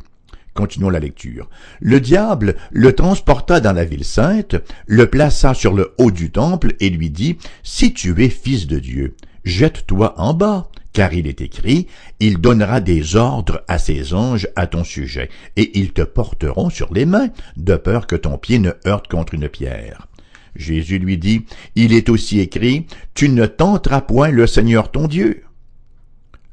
Continuons 0.56 0.90
la 0.90 1.00
lecture. 1.00 1.50
Le 1.82 2.00
diable 2.00 2.56
le 2.72 2.94
transporta 2.94 3.60
dans 3.60 3.74
la 3.74 3.84
ville 3.84 4.06
sainte, 4.06 4.56
le 4.88 5.08
plaça 5.08 5.54
sur 5.54 5.74
le 5.74 5.94
haut 5.98 6.12
du 6.12 6.32
temple 6.32 6.76
et 6.80 6.90
lui 6.90 7.10
dit, 7.10 7.38
Si 7.62 7.94
tu 7.94 8.24
es 8.24 8.30
fils 8.30 8.66
de 8.66 8.80
Dieu, 8.80 9.16
jette-toi 9.44 10.14
en 10.18 10.34
bas, 10.34 10.70
car 10.96 11.14
il 11.14 11.28
est 11.28 11.42
écrit, 11.42 11.88
il 12.22 12.38
donnera 12.38 12.80
des 12.80 13.18
ordres 13.18 13.66
à 13.68 13.80
ses 13.80 14.14
anges 14.14 14.48
à 14.56 14.66
ton 14.66 14.86
sujet, 14.86 15.30
et 15.58 15.78
ils 15.78 15.92
te 15.92 16.02
porteront 16.02 16.70
sur 16.70 16.94
les 16.94 17.06
mains, 17.06 17.28
de 17.58 17.76
peur 17.76 18.08
que 18.08 18.16
ton 18.16 18.38
pied 18.38 18.60
ne 18.60 18.72
heurte 18.88 19.10
contre 19.10 19.34
une 19.34 19.50
pierre. 19.50 20.08
Jésus 20.56 20.98
lui 20.98 21.18
dit, 21.18 21.46
il 21.76 21.94
est 21.94 22.08
aussi 22.08 22.40
écrit, 22.40 22.88
tu 23.14 23.28
ne 23.28 23.46
tenteras 23.46 24.00
point 24.00 24.30
le 24.30 24.48
Seigneur 24.48 24.90
ton 24.90 25.08
Dieu. 25.08 25.44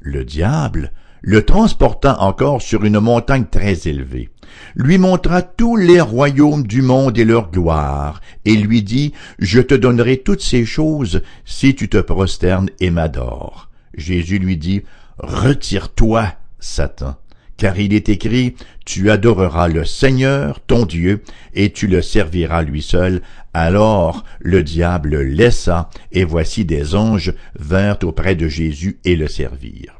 Le 0.01 0.25
diable 0.25 0.91
le 1.25 1.45
transporta 1.45 2.19
encore 2.19 2.61
sur 2.61 2.83
une 2.83 2.99
montagne 2.99 3.45
très 3.49 3.87
élevée, 3.87 4.27
lui 4.75 4.97
montra 4.97 5.41
tous 5.41 5.77
les 5.77 6.01
royaumes 6.01 6.67
du 6.67 6.81
monde 6.81 7.17
et 7.17 7.23
leur 7.23 7.49
gloire, 7.49 8.19
et 8.43 8.57
lui 8.57 8.83
dit, 8.83 9.13
Je 9.39 9.61
te 9.61 9.73
donnerai 9.73 10.17
toutes 10.17 10.41
ces 10.41 10.65
choses 10.65 11.21
si 11.45 11.75
tu 11.75 11.87
te 11.87 11.99
prosternes 11.99 12.69
et 12.81 12.89
m'adores. 12.89 13.69
Jésus 13.95 14.39
lui 14.39 14.57
dit, 14.57 14.81
Retire-toi, 15.17 16.33
Satan, 16.59 17.15
car 17.57 17.79
il 17.79 17.93
est 17.93 18.09
écrit, 18.09 18.55
Tu 18.85 19.11
adoreras 19.11 19.67
le 19.67 19.85
Seigneur, 19.85 20.59
ton 20.61 20.85
Dieu, 20.85 21.23
et 21.53 21.71
tu 21.71 21.87
le 21.87 22.01
serviras 22.01 22.63
lui 22.63 22.81
seul. 22.81 23.21
Alors 23.53 24.23
le 24.39 24.63
diable 24.63 25.21
laissa, 25.21 25.89
et 26.11 26.23
voici 26.23 26.65
des 26.65 26.95
anges 26.95 27.33
vinrent 27.59 28.03
auprès 28.03 28.35
de 28.35 28.47
Jésus 28.47 28.99
et 29.05 29.15
le 29.15 29.27
servirent. 29.27 29.97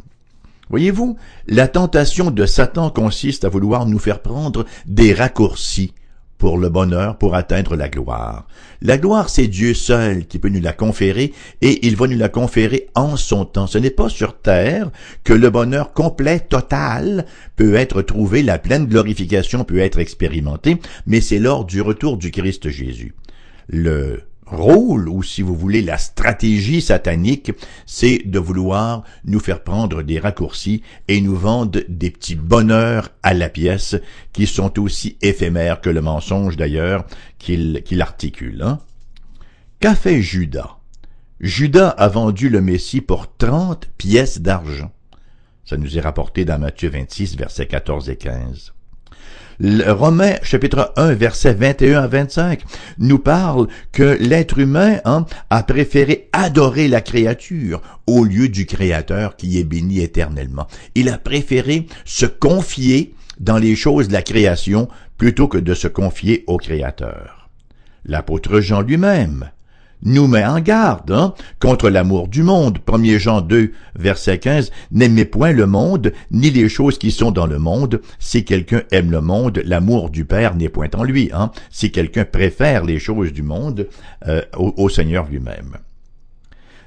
Voyez-vous, 0.69 1.17
la 1.47 1.67
tentation 1.67 2.31
de 2.31 2.45
Satan 2.45 2.89
consiste 2.89 3.45
à 3.45 3.49
vouloir 3.49 3.85
nous 3.85 3.99
faire 3.99 4.21
prendre 4.21 4.65
des 4.87 5.13
raccourcis 5.13 5.93
pour 6.43 6.57
le 6.57 6.67
bonheur, 6.67 7.17
pour 7.17 7.35
atteindre 7.35 7.77
la 7.77 7.87
gloire. 7.87 8.49
La 8.81 8.97
gloire, 8.97 9.29
c'est 9.29 9.47
Dieu 9.47 9.73
seul 9.73 10.25
qui 10.25 10.39
peut 10.39 10.49
nous 10.49 10.59
la 10.59 10.73
conférer 10.73 11.31
et 11.61 11.87
il 11.87 11.95
va 11.95 12.05
nous 12.05 12.17
la 12.17 12.27
conférer 12.27 12.89
en 12.95 13.15
son 13.15 13.45
temps. 13.45 13.65
Ce 13.65 13.77
n'est 13.77 13.89
pas 13.89 14.09
sur 14.09 14.37
terre 14.37 14.91
que 15.23 15.31
le 15.31 15.49
bonheur 15.49 15.93
complet, 15.93 16.41
total, 16.41 17.25
peut 17.55 17.75
être 17.75 18.01
trouvé, 18.01 18.43
la 18.43 18.59
pleine 18.59 18.87
glorification 18.87 19.63
peut 19.63 19.79
être 19.79 19.99
expérimentée, 19.99 20.81
mais 21.07 21.21
c'est 21.21 21.39
lors 21.39 21.63
du 21.63 21.79
retour 21.79 22.17
du 22.17 22.29
Christ 22.29 22.67
Jésus. 22.67 23.15
Le 23.69 24.23
rôle, 24.45 25.09
ou 25.09 25.23
si 25.23 25.41
vous 25.41 25.55
voulez 25.55 25.81
la 25.81 25.97
stratégie 25.97 26.81
satanique, 26.81 27.51
c'est 27.85 28.19
de 28.25 28.39
vouloir 28.39 29.03
nous 29.25 29.39
faire 29.39 29.63
prendre 29.63 30.03
des 30.03 30.19
raccourcis 30.19 30.81
et 31.07 31.21
nous 31.21 31.35
vendre 31.35 31.81
des 31.87 32.11
petits 32.11 32.35
bonheurs 32.35 33.09
à 33.23 33.33
la 33.33 33.49
pièce 33.49 33.95
qui 34.31 34.47
sont 34.47 34.79
aussi 34.79 35.17
éphémères 35.21 35.81
que 35.81 35.89
le 35.89 36.01
mensonge 36.01 36.57
d'ailleurs 36.57 37.05
qu'il 37.39 38.01
articule. 38.01 38.61
Hein. 38.61 38.79
Qu'a 39.79 39.95
fait 39.95 40.21
Judas? 40.21 40.77
Judas 41.39 41.89
a 41.89 42.07
vendu 42.07 42.49
le 42.49 42.61
Messie 42.61 43.01
pour 43.01 43.35
trente 43.35 43.89
pièces 43.97 44.39
d'argent. 44.39 44.91
Ça 45.65 45.77
nous 45.77 45.97
est 45.97 46.01
rapporté 46.01 46.45
dans 46.45 46.59
Matthieu 46.59 46.89
26, 46.89 47.35
versets 47.37 47.67
14 47.67 48.09
et 48.09 48.15
15. 48.15 48.73
Romains 49.61 50.35
chapitre 50.41 50.93
1 50.95 51.13
verset 51.13 51.53
21 51.53 52.01
à 52.01 52.07
25 52.07 52.61
nous 52.97 53.19
parle 53.19 53.67
que 53.91 54.17
l'être 54.19 54.57
humain 54.57 54.99
hein, 55.05 55.25
a 55.49 55.63
préféré 55.63 56.29
adorer 56.33 56.87
la 56.87 57.01
créature 57.01 57.81
au 58.07 58.23
lieu 58.23 58.49
du 58.49 58.65
Créateur 58.65 59.35
qui 59.35 59.59
est 59.59 59.63
béni 59.63 60.01
éternellement. 60.01 60.67
Il 60.95 61.09
a 61.09 61.17
préféré 61.17 61.87
se 62.05 62.25
confier 62.25 63.13
dans 63.39 63.57
les 63.57 63.75
choses 63.75 64.07
de 64.07 64.13
la 64.13 64.21
création 64.21 64.87
plutôt 65.17 65.47
que 65.47 65.57
de 65.57 65.73
se 65.73 65.87
confier 65.87 66.43
au 66.47 66.57
Créateur. 66.57 67.49
L'apôtre 68.05 68.59
Jean 68.59 68.81
lui-même 68.81 69.51
nous 70.03 70.27
met 70.27 70.45
en 70.45 70.59
garde 70.59 71.11
hein, 71.11 71.33
contre 71.59 71.89
l'amour 71.89 72.27
du 72.27 72.43
monde. 72.43 72.79
1 72.87 73.17
Jean 73.17 73.41
2, 73.41 73.71
verset 73.95 74.39
15, 74.39 74.71
N'aimez 74.91 75.25
point 75.25 75.51
le 75.51 75.65
monde, 75.65 76.13
ni 76.31 76.51
les 76.51 76.69
choses 76.69 76.97
qui 76.97 77.11
sont 77.11 77.31
dans 77.31 77.47
le 77.47 77.59
monde. 77.59 78.01
Si 78.19 78.45
quelqu'un 78.45 78.83
aime 78.91 79.11
le 79.11 79.21
monde, 79.21 79.61
l'amour 79.65 80.09
du 80.09 80.25
Père 80.25 80.55
n'est 80.55 80.69
point 80.69 80.89
en 80.95 81.03
lui. 81.03 81.29
Hein. 81.33 81.51
Si 81.69 81.91
quelqu'un 81.91 82.25
préfère 82.25 82.83
les 82.83 82.99
choses 82.99 83.31
du 83.31 83.43
monde 83.43 83.87
euh, 84.27 84.41
au, 84.55 84.89
Seigneur 84.89 85.27
lui-même. 85.27 85.77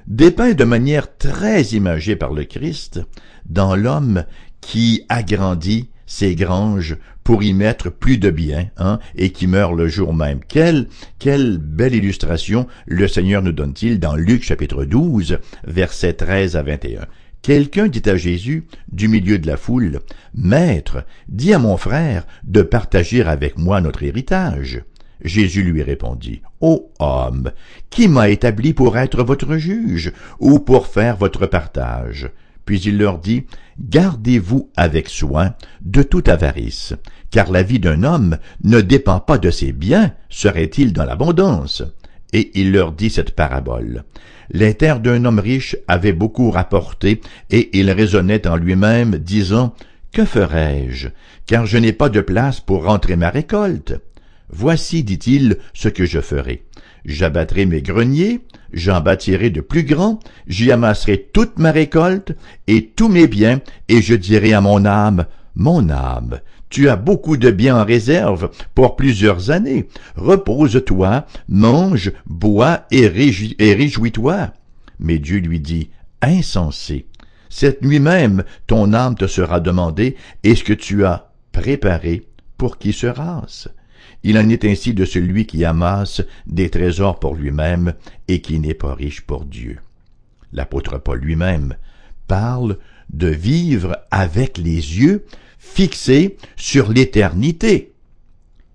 dépeint 0.07 0.53
de 0.53 0.63
manière 0.63 1.17
très 1.17 1.63
imagée 1.63 2.15
par 2.15 2.33
le 2.33 2.45
Christ 2.45 3.01
dans 3.45 3.75
l'homme 3.75 4.23
qui 4.61 5.05
agrandit 5.09 5.89
ses 6.07 6.33
granges 6.33 6.97
pour 7.23 7.43
y 7.43 7.53
mettre 7.53 7.91
plus 7.91 8.17
de 8.17 8.31
biens, 8.31 8.67
hein, 8.77 8.99
et 9.15 9.31
qui 9.31 9.45
meurt 9.45 9.75
le 9.75 9.87
jour 9.87 10.13
même. 10.13 10.39
Quelle, 10.47 10.87
quelle 11.19 11.57
belle 11.59 11.93
illustration 11.93 12.65
le 12.87 13.07
Seigneur 13.07 13.43
nous 13.43 13.51
donne-t-il 13.51 13.99
dans 13.99 14.15
Luc 14.15 14.43
chapitre 14.43 14.85
12, 14.85 15.37
versets 15.67 16.13
13 16.13 16.55
à 16.55 16.63
21. 16.63 17.05
Quelqu'un 17.41 17.87
dit 17.87 18.09
à 18.09 18.17
Jésus, 18.17 18.65
du 18.91 19.07
milieu 19.07 19.37
de 19.37 19.47
la 19.47 19.57
foule, 19.57 19.99
Maître, 20.33 21.05
dis 21.27 21.53
à 21.53 21.59
mon 21.59 21.77
frère 21.77 22.25
de 22.43 22.61
partager 22.61 23.21
avec 23.21 23.57
moi 23.57 23.79
notre 23.81 24.03
héritage. 24.03 24.83
Jésus 25.23 25.63
lui 25.63 25.83
répondit, 25.83 26.41
Ô 26.61 26.91
homme, 26.99 27.51
qui 27.89 28.07
m'a 28.07 28.29
établi 28.29 28.73
pour 28.73 28.97
être 28.97 29.23
votre 29.23 29.57
juge, 29.57 30.13
ou 30.39 30.59
pour 30.59 30.87
faire 30.87 31.17
votre 31.17 31.45
partage? 31.45 32.29
Puis 32.67 32.81
il 32.81 32.97
leur 32.97 33.17
dit, 33.17 33.45
Gardez-vous 33.79 34.69
avec 34.75 35.07
soin 35.07 35.55
de 35.81 36.03
toute 36.03 36.27
avarice, 36.27 36.93
car 37.31 37.49
la 37.49 37.63
vie 37.63 37.79
d'un 37.79 38.03
homme 38.03 38.37
ne 38.63 38.81
dépend 38.81 39.21
pas 39.21 39.37
de 39.37 39.49
ses 39.49 39.71
biens, 39.71 40.13
serait-il 40.29 40.91
dans 40.91 41.05
l'abondance? 41.05 41.83
Et 42.33 42.51
il 42.59 42.73
leur 42.73 42.91
dit 42.91 43.09
cette 43.09 43.31
parabole. 43.31 44.03
Les 44.51 44.73
terres 44.73 44.99
d'un 44.99 45.23
homme 45.23 45.39
riche 45.39 45.77
avaient 45.87 46.13
beaucoup 46.13 46.51
rapporté, 46.51 47.21
et 47.49 47.69
il 47.79 47.89
raisonnait 47.89 48.45
en 48.47 48.57
lui-même, 48.57 49.17
disant, 49.17 49.73
Que 50.11 50.25
ferai-je, 50.25 51.07
car 51.45 51.65
je 51.65 51.77
n'ai 51.77 51.93
pas 51.93 52.09
de 52.09 52.21
place 52.21 52.59
pour 52.59 52.83
rentrer 52.83 53.15
ma 53.15 53.29
récolte? 53.29 53.93
Voici, 54.49 55.05
dit-il, 55.05 55.57
ce 55.73 55.87
que 55.87 56.05
je 56.05 56.19
ferai. 56.19 56.66
J'abattrai 57.07 57.65
mes 57.65 57.81
greniers, 57.81 58.41
j'en 58.73 58.99
bâtirai 58.99 59.49
de 59.49 59.61
plus 59.61 59.83
grands, 59.83 60.19
j'y 60.45 60.73
amasserai 60.73 61.29
toute 61.33 61.57
ma 61.57 61.71
récolte 61.71 62.33
et 62.67 62.87
tous 62.87 63.07
mes 63.07 63.27
biens, 63.27 63.61
et 63.87 64.01
je 64.01 64.13
dirai 64.13 64.51
à 64.53 64.59
mon 64.59 64.83
âme, 64.83 65.25
mon 65.55 65.89
âme, 65.89 66.41
tu 66.69 66.89
as 66.89 66.97
beaucoup 66.97 67.37
de 67.37 67.49
biens 67.49 67.77
en 67.77 67.85
réserve 67.85 68.51
pour 68.75 68.97
plusieurs 68.97 69.51
années. 69.51 69.87
Repose-toi, 70.17 71.25
mange, 71.47 72.11
bois 72.25 72.85
et, 72.91 73.07
réjouis-toi. 73.07 74.51
Mais 74.99 75.17
Dieu 75.17 75.39
lui 75.39 75.61
dit, 75.61 75.91
Insensé, 76.21 77.05
cette 77.47 77.83
nuit 77.83 78.01
même 78.01 78.43
ton 78.65 78.91
âme 78.91 79.15
te 79.15 79.27
sera 79.27 79.61
demandée, 79.61 80.17
et 80.43 80.55
ce 80.55 80.63
que 80.65 80.73
tu 80.73 81.05
as 81.05 81.31
préparé 81.53 82.27
pour 82.57 82.77
qui 82.77 82.91
sera-ce 82.91 83.69
il 84.23 84.37
en 84.37 84.49
est 84.49 84.65
ainsi 84.65 84.93
de 84.93 85.05
celui 85.05 85.45
qui 85.45 85.63
amasse 85.65 86.21
des 86.45 86.69
trésors 86.69 87.19
pour 87.19 87.35
lui-même 87.35 87.93
et 88.27 88.41
qui 88.41 88.59
n'est 88.59 88.73
pas 88.73 88.93
riche 88.93 89.21
pour 89.21 89.45
Dieu. 89.45 89.79
L'apôtre 90.53 90.97
Paul 90.97 91.19
lui-même 91.19 91.75
parle 92.27 92.77
de 93.11 93.27
vivre 93.27 93.97
avec 94.11 94.57
les 94.57 94.99
yeux 94.99 95.25
fixés 95.57 96.37
sur 96.55 96.91
l'éternité. 96.91 97.93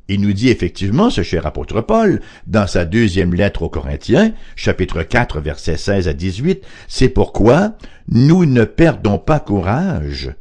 Il 0.09 0.21
nous 0.21 0.33
dit 0.33 0.49
effectivement, 0.49 1.11
ce 1.11 1.23
cher 1.23 1.47
apôtre 1.47 1.81
Paul, 1.81 2.21
dans 2.47 2.67
sa 2.67 2.85
deuxième 2.85 3.35
lettre 3.35 3.63
aux 3.63 3.69
Corinthiens, 3.69 4.33
chapitre 4.57 5.03
4, 5.03 5.41
versets 5.41 5.77
16 5.77 6.09
à 6.09 6.13
18, 6.13 6.63
c'est 6.89 7.09
pourquoi 7.09 7.77
nous 8.09 8.45
ne 8.45 8.65
perdons 8.65 9.19
pas 9.19 9.41
courage, 9.41 10.35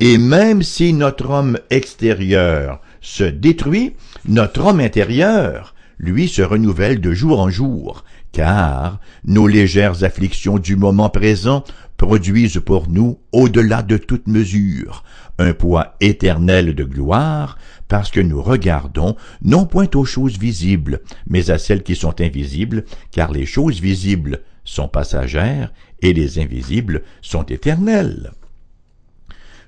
et 0.00 0.18
même 0.18 0.62
si 0.62 0.92
notre 0.92 1.30
homme 1.30 1.58
extérieur 1.70 2.80
se 3.00 3.24
détruit, 3.24 3.94
notre 4.26 4.64
homme 4.64 4.80
intérieur, 4.80 5.74
lui, 5.98 6.28
se 6.28 6.42
renouvelle 6.42 7.00
de 7.00 7.12
jour 7.12 7.40
en 7.40 7.50
jour, 7.50 8.04
car 8.30 9.00
nos 9.24 9.48
légères 9.48 10.04
afflictions 10.04 10.58
du 10.58 10.76
moment 10.76 11.10
présent 11.10 11.64
produisent 11.96 12.60
pour 12.64 12.88
nous, 12.88 13.18
au-delà 13.32 13.82
de 13.82 13.96
toute 13.96 14.28
mesure, 14.28 15.02
un 15.40 15.52
poids 15.52 15.96
éternel 16.00 16.76
de 16.76 16.84
gloire, 16.84 17.58
parce 17.88 18.12
que 18.12 18.20
nous 18.20 18.40
regardons 18.40 19.16
non 19.42 19.66
point 19.66 19.88
aux 19.94 20.04
choses 20.04 20.38
visibles, 20.38 21.00
mais 21.26 21.50
à 21.50 21.58
celles 21.58 21.82
qui 21.82 21.96
sont 21.96 22.20
invisibles, 22.20 22.84
car 23.10 23.32
les 23.32 23.46
choses 23.46 23.80
visibles 23.80 24.42
sont 24.64 24.88
passagères 24.88 25.72
et 26.02 26.12
les 26.12 26.38
invisibles 26.38 27.02
sont 27.20 27.44
éternelles. 27.44 28.30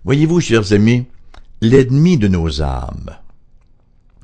Voyez-vous, 0.04 0.40
chers 0.40 0.72
amis, 0.72 1.04
l'ennemi 1.60 2.16
de 2.16 2.26
nos 2.26 2.62
âmes, 2.62 3.10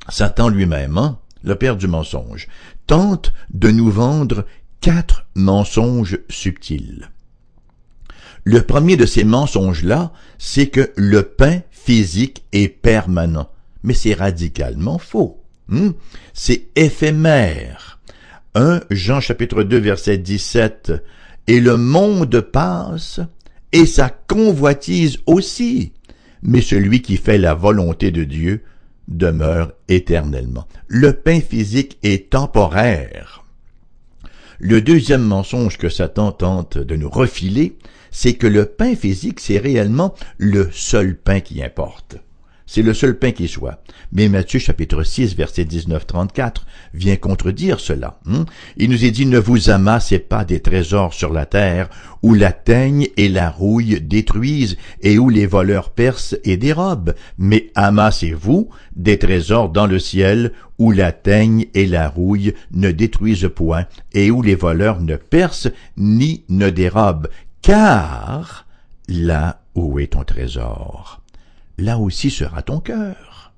Satan 0.08 0.48
lui-même, 0.48 0.96
hein, 0.96 1.18
le 1.44 1.54
père 1.54 1.76
du 1.76 1.86
mensonge, 1.86 2.48
tente 2.86 3.34
de 3.52 3.70
nous 3.70 3.90
vendre 3.90 4.46
quatre 4.80 5.26
mensonges 5.34 6.18
subtils. 6.30 7.10
Le 8.44 8.62
premier 8.62 8.96
de 8.96 9.04
ces 9.04 9.24
mensonges-là, 9.24 10.12
c'est 10.38 10.68
que 10.68 10.92
le 10.96 11.24
pain 11.24 11.60
physique 11.70 12.44
est 12.52 12.68
permanent. 12.68 13.50
Mais 13.82 13.94
c'est 13.94 14.14
radicalement 14.14 14.98
faux. 14.98 15.42
Hmm? 15.68 15.90
C'est 16.32 16.68
éphémère. 16.76 17.98
1 18.54 18.80
Jean 18.90 19.20
chapitre 19.20 19.62
2 19.62 19.78
verset 19.78 20.18
17. 20.18 20.92
Et 21.48 21.60
le 21.60 21.76
monde 21.76 22.40
passe, 22.40 23.20
et 23.72 23.86
sa 23.86 24.08
convoitise 24.08 25.18
aussi. 25.26 25.92
Mais 26.42 26.60
celui 26.60 27.02
qui 27.02 27.16
fait 27.16 27.38
la 27.38 27.54
volonté 27.54 28.10
de 28.10 28.24
Dieu 28.24 28.62
demeure 29.08 29.72
éternellement. 29.88 30.66
Le 30.88 31.12
pain 31.12 31.40
physique 31.40 31.98
est 32.02 32.30
temporaire. 32.30 33.44
Le 34.58 34.80
deuxième 34.80 35.22
mensonge 35.22 35.76
que 35.76 35.88
Satan 35.88 36.32
tente 36.32 36.78
de 36.78 36.96
nous 36.96 37.10
refiler, 37.10 37.76
c'est 38.10 38.34
que 38.34 38.46
le 38.46 38.64
pain 38.64 38.94
physique, 38.96 39.40
c'est 39.40 39.58
réellement 39.58 40.14
le 40.38 40.70
seul 40.72 41.16
pain 41.16 41.40
qui 41.40 41.62
importe. 41.62 42.16
C'est 42.68 42.82
le 42.82 42.94
seul 42.94 43.16
pain 43.16 43.30
qui 43.30 43.46
soit. 43.46 43.80
Mais 44.10 44.28
Matthieu 44.28 44.58
chapitre 44.58 45.04
6 45.04 45.36
verset 45.36 45.64
19-34 45.64 46.62
vient 46.94 47.16
contredire 47.16 47.78
cela. 47.78 48.18
Hein. 48.26 48.44
Il 48.76 48.90
nous 48.90 49.04
est 49.04 49.12
dit, 49.12 49.26
ne 49.26 49.38
vous 49.38 49.70
amassez 49.70 50.18
pas 50.18 50.44
des 50.44 50.58
trésors 50.58 51.14
sur 51.14 51.32
la 51.32 51.46
terre, 51.46 51.88
où 52.22 52.34
la 52.34 52.50
teigne 52.50 53.06
et 53.16 53.28
la 53.28 53.50
rouille 53.50 54.00
détruisent, 54.00 54.76
et 55.00 55.16
où 55.16 55.30
les 55.30 55.46
voleurs 55.46 55.90
percent 55.90 56.36
et 56.42 56.56
dérobent, 56.56 57.14
mais 57.38 57.70
amassez-vous 57.76 58.68
des 58.96 59.18
trésors 59.18 59.68
dans 59.68 59.86
le 59.86 60.00
ciel, 60.00 60.52
où 60.78 60.90
la 60.90 61.12
teigne 61.12 61.66
et 61.74 61.86
la 61.86 62.08
rouille 62.08 62.54
ne 62.72 62.90
détruisent 62.90 63.48
point, 63.54 63.86
et 64.12 64.32
où 64.32 64.42
les 64.42 64.56
voleurs 64.56 65.00
ne 65.00 65.14
percent 65.14 65.70
ni 65.96 66.44
ne 66.48 66.68
dérobent, 66.70 67.28
car 67.62 68.66
là 69.08 69.60
où 69.76 70.00
est 70.00 70.08
ton 70.08 70.24
trésor 70.24 71.22
là 71.78 71.98
aussi 71.98 72.30
sera 72.30 72.62
ton 72.62 72.80
cœur. 72.80 73.52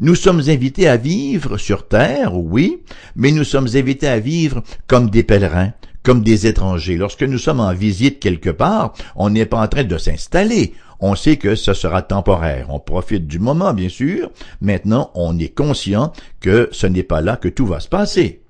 Nous 0.00 0.14
sommes 0.14 0.42
invités 0.46 0.88
à 0.88 0.96
vivre 0.96 1.58
sur 1.58 1.88
terre, 1.88 2.36
oui, 2.36 2.82
mais 3.16 3.32
nous 3.32 3.44
sommes 3.44 3.68
invités 3.74 4.06
à 4.06 4.20
vivre 4.20 4.62
comme 4.86 5.10
des 5.10 5.24
pèlerins, 5.24 5.72
comme 6.04 6.22
des 6.22 6.46
étrangers. 6.46 6.96
Lorsque 6.96 7.24
nous 7.24 7.38
sommes 7.38 7.58
en 7.58 7.74
visite 7.74 8.20
quelque 8.20 8.50
part, 8.50 8.94
on 9.16 9.30
n'est 9.30 9.46
pas 9.46 9.60
en 9.60 9.66
train 9.66 9.84
de 9.84 9.98
s'installer. 9.98 10.74
On 11.00 11.16
sait 11.16 11.36
que 11.36 11.54
ce 11.54 11.74
sera 11.74 12.02
temporaire. 12.02 12.66
On 12.70 12.78
profite 12.78 13.26
du 13.26 13.40
moment, 13.40 13.74
bien 13.74 13.88
sûr. 13.88 14.30
Maintenant, 14.60 15.10
on 15.14 15.36
est 15.38 15.54
conscient 15.54 16.12
que 16.40 16.68
ce 16.72 16.86
n'est 16.86 17.02
pas 17.02 17.20
là 17.20 17.36
que 17.36 17.48
tout 17.48 17.66
va 17.66 17.80
se 17.80 17.88
passer. 17.88 18.42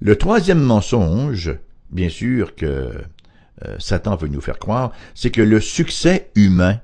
Le 0.00 0.16
troisième 0.16 0.60
mensonge, 0.60 1.54
bien 1.90 2.10
sûr 2.10 2.54
que 2.54 2.92
euh, 3.64 3.76
Satan 3.78 4.16
veut 4.16 4.28
nous 4.28 4.42
faire 4.42 4.58
croire, 4.58 4.92
c'est 5.14 5.30
que 5.30 5.40
le 5.40 5.60
succès 5.60 6.30
humain 6.34 6.80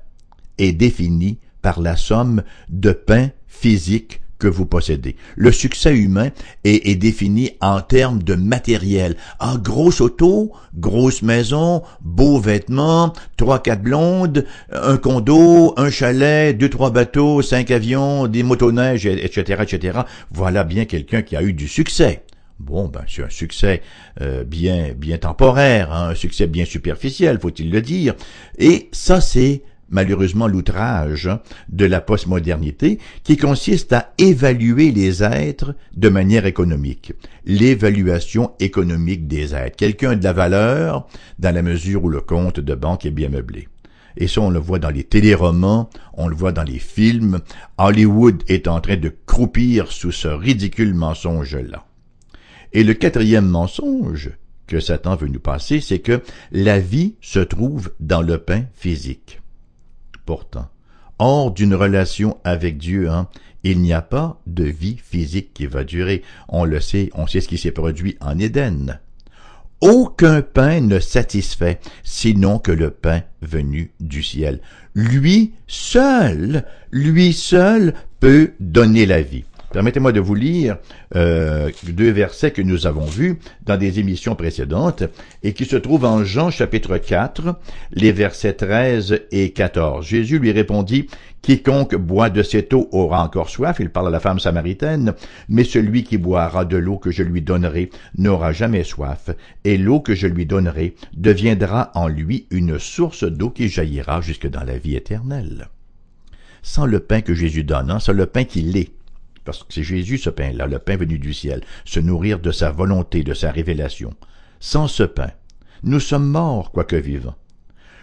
est 0.57 0.73
défini 0.73 1.39
par 1.61 1.81
la 1.81 1.95
somme 1.95 2.43
de 2.69 2.91
pain 2.91 3.29
physique 3.47 4.21
que 4.43 4.47
vous 4.49 4.65
possédez. 4.65 5.15
Le 5.37 5.53
succès 5.53 5.95
humain 5.95 6.31
est, 6.65 6.95
défini 6.95 7.51
en 7.61 7.79
termes 7.79 8.21
de 8.21 8.35
matériel. 8.35 9.15
En 9.39 9.57
grosse 9.57 10.01
auto, 10.01 10.51
grosse 10.75 11.21
maison, 11.21 11.81
beaux 12.01 12.41
vêtements, 12.41 13.13
trois, 13.37 13.63
quatre 13.63 13.81
blondes, 13.81 14.45
un 14.69 14.97
condo, 14.97 15.73
un 15.77 15.89
chalet, 15.89 16.57
deux, 16.57 16.69
trois 16.69 16.91
bateaux, 16.91 17.41
cinq 17.41 17.71
avions, 17.71 18.27
des 18.27 18.43
motoneiges, 18.43 19.05
etc., 19.05 19.63
etc. 19.63 19.99
Voilà 20.29 20.65
bien 20.65 20.83
quelqu'un 20.83 21.21
qui 21.21 21.37
a 21.37 21.41
eu 21.41 21.53
du 21.53 21.69
succès. 21.69 22.23
Bon, 22.59 22.89
ben, 22.89 23.03
c'est 23.07 23.23
un 23.23 23.29
succès 23.29 23.81
euh, 24.21 24.43
bien, 24.43 24.91
bien 24.95 25.17
temporaire, 25.17 25.93
hein, 25.93 26.09
un 26.09 26.15
succès 26.15 26.47
bien 26.47 26.65
superficiel, 26.65 27.39
faut-il 27.39 27.71
le 27.71 27.81
dire. 27.81 28.13
Et 28.57 28.89
ça, 28.91 29.21
c'est 29.21 29.63
malheureusement 29.93 30.47
l'outrage 30.47 31.29
de 31.69 31.85
la 31.85 32.01
postmodernité 32.01 32.99
qui 33.23 33.37
consiste 33.37 33.93
à 33.93 34.11
évaluer 34.17 34.91
les 34.91 35.23
êtres 35.23 35.75
de 35.95 36.09
manière 36.09 36.45
économique. 36.45 37.13
L'évaluation 37.45 38.51
économique 38.59 39.27
des 39.27 39.55
êtres. 39.55 39.77
Quelqu'un 39.77 40.11
a 40.11 40.15
de 40.15 40.23
la 40.23 40.33
valeur 40.33 41.07
dans 41.39 41.55
la 41.55 41.61
mesure 41.61 42.03
où 42.03 42.09
le 42.09 42.21
compte 42.21 42.59
de 42.59 42.75
banque 42.75 43.05
est 43.05 43.11
bien 43.11 43.29
meublé. 43.29 43.69
Et 44.17 44.27
ça, 44.27 44.41
on 44.41 44.49
le 44.49 44.59
voit 44.59 44.79
dans 44.79 44.89
les 44.89 45.03
téléromans, 45.03 45.89
on 46.13 46.27
le 46.27 46.35
voit 46.35 46.51
dans 46.51 46.63
les 46.63 46.79
films. 46.79 47.39
Hollywood 47.77 48.43
est 48.47 48.67
en 48.67 48.79
train 48.79 48.97
de 48.97 49.13
croupir 49.25 49.91
sous 49.91 50.11
ce 50.11 50.27
ridicule 50.27 50.93
mensonge-là. 50.93 51.85
Et 52.73 52.83
le 52.83 52.93
quatrième 52.93 53.47
mensonge 53.47 54.31
que 54.67 54.79
Satan 54.79 55.15
veut 55.15 55.27
nous 55.27 55.39
passer, 55.39 55.81
c'est 55.81 55.99
que 55.99 56.21
la 56.51 56.79
vie 56.79 57.15
se 57.21 57.39
trouve 57.39 57.91
dans 57.99 58.21
le 58.21 58.39
pain 58.39 58.65
physique. 58.73 59.42
Pourtant, 60.25 60.69
hors 61.19 61.51
d'une 61.51 61.75
relation 61.75 62.37
avec 62.43 62.77
Dieu, 62.77 63.09
hein, 63.09 63.27
il 63.63 63.81
n'y 63.81 63.93
a 63.93 64.01
pas 64.01 64.39
de 64.47 64.63
vie 64.63 64.97
physique 64.97 65.53
qui 65.53 65.65
va 65.65 65.83
durer. 65.83 66.21
On 66.49 66.65
le 66.65 66.79
sait, 66.79 67.09
on 67.13 67.27
sait 67.27 67.41
ce 67.41 67.47
qui 67.47 67.57
s'est 67.57 67.71
produit 67.71 68.17
en 68.19 68.37
Éden. 68.39 68.99
Aucun 69.81 70.41
pain 70.41 70.79
ne 70.79 70.99
satisfait, 70.99 71.79
sinon 72.03 72.57
que 72.57 72.71
le 72.71 72.89
pain 72.89 73.23
venu 73.41 73.91
du 73.99 74.23
ciel. 74.23 74.61
Lui 74.95 75.53
seul, 75.67 76.65
lui 76.91 77.33
seul 77.33 77.93
peut 78.21 78.53
donner 78.61 79.05
la 79.05 79.21
vie. 79.21 79.43
Permettez-moi 79.73 80.11
de 80.11 80.19
vous 80.19 80.35
lire 80.35 80.77
euh, 81.15 81.71
deux 81.81 82.11
versets 82.11 82.51
que 82.51 82.61
nous 82.61 82.85
avons 82.85 83.05
vus 83.05 83.39
dans 83.65 83.75
des 83.75 83.99
émissions 83.99 84.35
précédentes 84.35 85.01
et 85.41 85.53
qui 85.53 85.65
se 85.65 85.75
trouvent 85.75 86.05
en 86.05 86.23
Jean 86.23 86.51
chapitre 86.51 86.99
4, 86.99 87.55
les 87.91 88.11
versets 88.11 88.53
13 88.53 89.21
et 89.31 89.49
14. 89.49 90.05
Jésus 90.05 90.37
lui 90.37 90.51
répondit, 90.51 91.07
Quiconque 91.41 91.95
boit 91.95 92.29
de 92.29 92.43
cette 92.43 92.71
eau 92.75 92.87
aura 92.91 93.23
encore 93.23 93.49
soif, 93.49 93.77
il 93.79 93.89
parle 93.89 94.09
à 94.09 94.11
la 94.11 94.19
femme 94.19 94.37
samaritaine, 94.37 95.15
mais 95.49 95.63
celui 95.63 96.03
qui 96.03 96.19
boira 96.19 96.65
de 96.65 96.77
l'eau 96.77 96.97
que 96.97 97.09
je 97.09 97.23
lui 97.23 97.41
donnerai 97.41 97.89
n'aura 98.15 98.51
jamais 98.51 98.83
soif, 98.83 99.31
et 99.63 99.79
l'eau 99.79 100.01
que 100.01 100.13
je 100.13 100.27
lui 100.27 100.45
donnerai 100.45 100.93
deviendra 101.17 101.91
en 101.95 102.07
lui 102.07 102.45
une 102.51 102.77
source 102.77 103.23
d'eau 103.23 103.49
qui 103.49 103.69
jaillira 103.69 104.21
jusque 104.21 104.47
dans 104.47 104.63
la 104.63 104.77
vie 104.77 104.95
éternelle. 104.95 105.67
Sans 106.61 106.85
le 106.85 106.99
pain 106.99 107.21
que 107.21 107.33
Jésus 107.33 107.63
donne, 107.63 107.89
hein, 107.89 107.99
sans 107.99 108.13
le 108.13 108.27
pain 108.27 108.43
qu'il 108.43 108.77
est, 108.77 108.91
parce 109.43 109.63
que 109.63 109.73
c'est 109.73 109.83
Jésus 109.83 110.17
ce 110.17 110.29
pain-là, 110.29 110.67
le 110.67 110.79
pain 110.79 110.97
venu 110.97 111.19
du 111.19 111.33
ciel, 111.33 111.61
se 111.85 111.99
nourrir 111.99 112.39
de 112.39 112.51
sa 112.51 112.71
volonté, 112.71 113.23
de 113.23 113.33
sa 113.33 113.51
révélation. 113.51 114.13
Sans 114.59 114.87
ce 114.87 115.03
pain, 115.03 115.31
nous 115.83 115.99
sommes 115.99 116.27
morts, 116.27 116.71
quoique 116.71 116.95
vivants. 116.95 117.35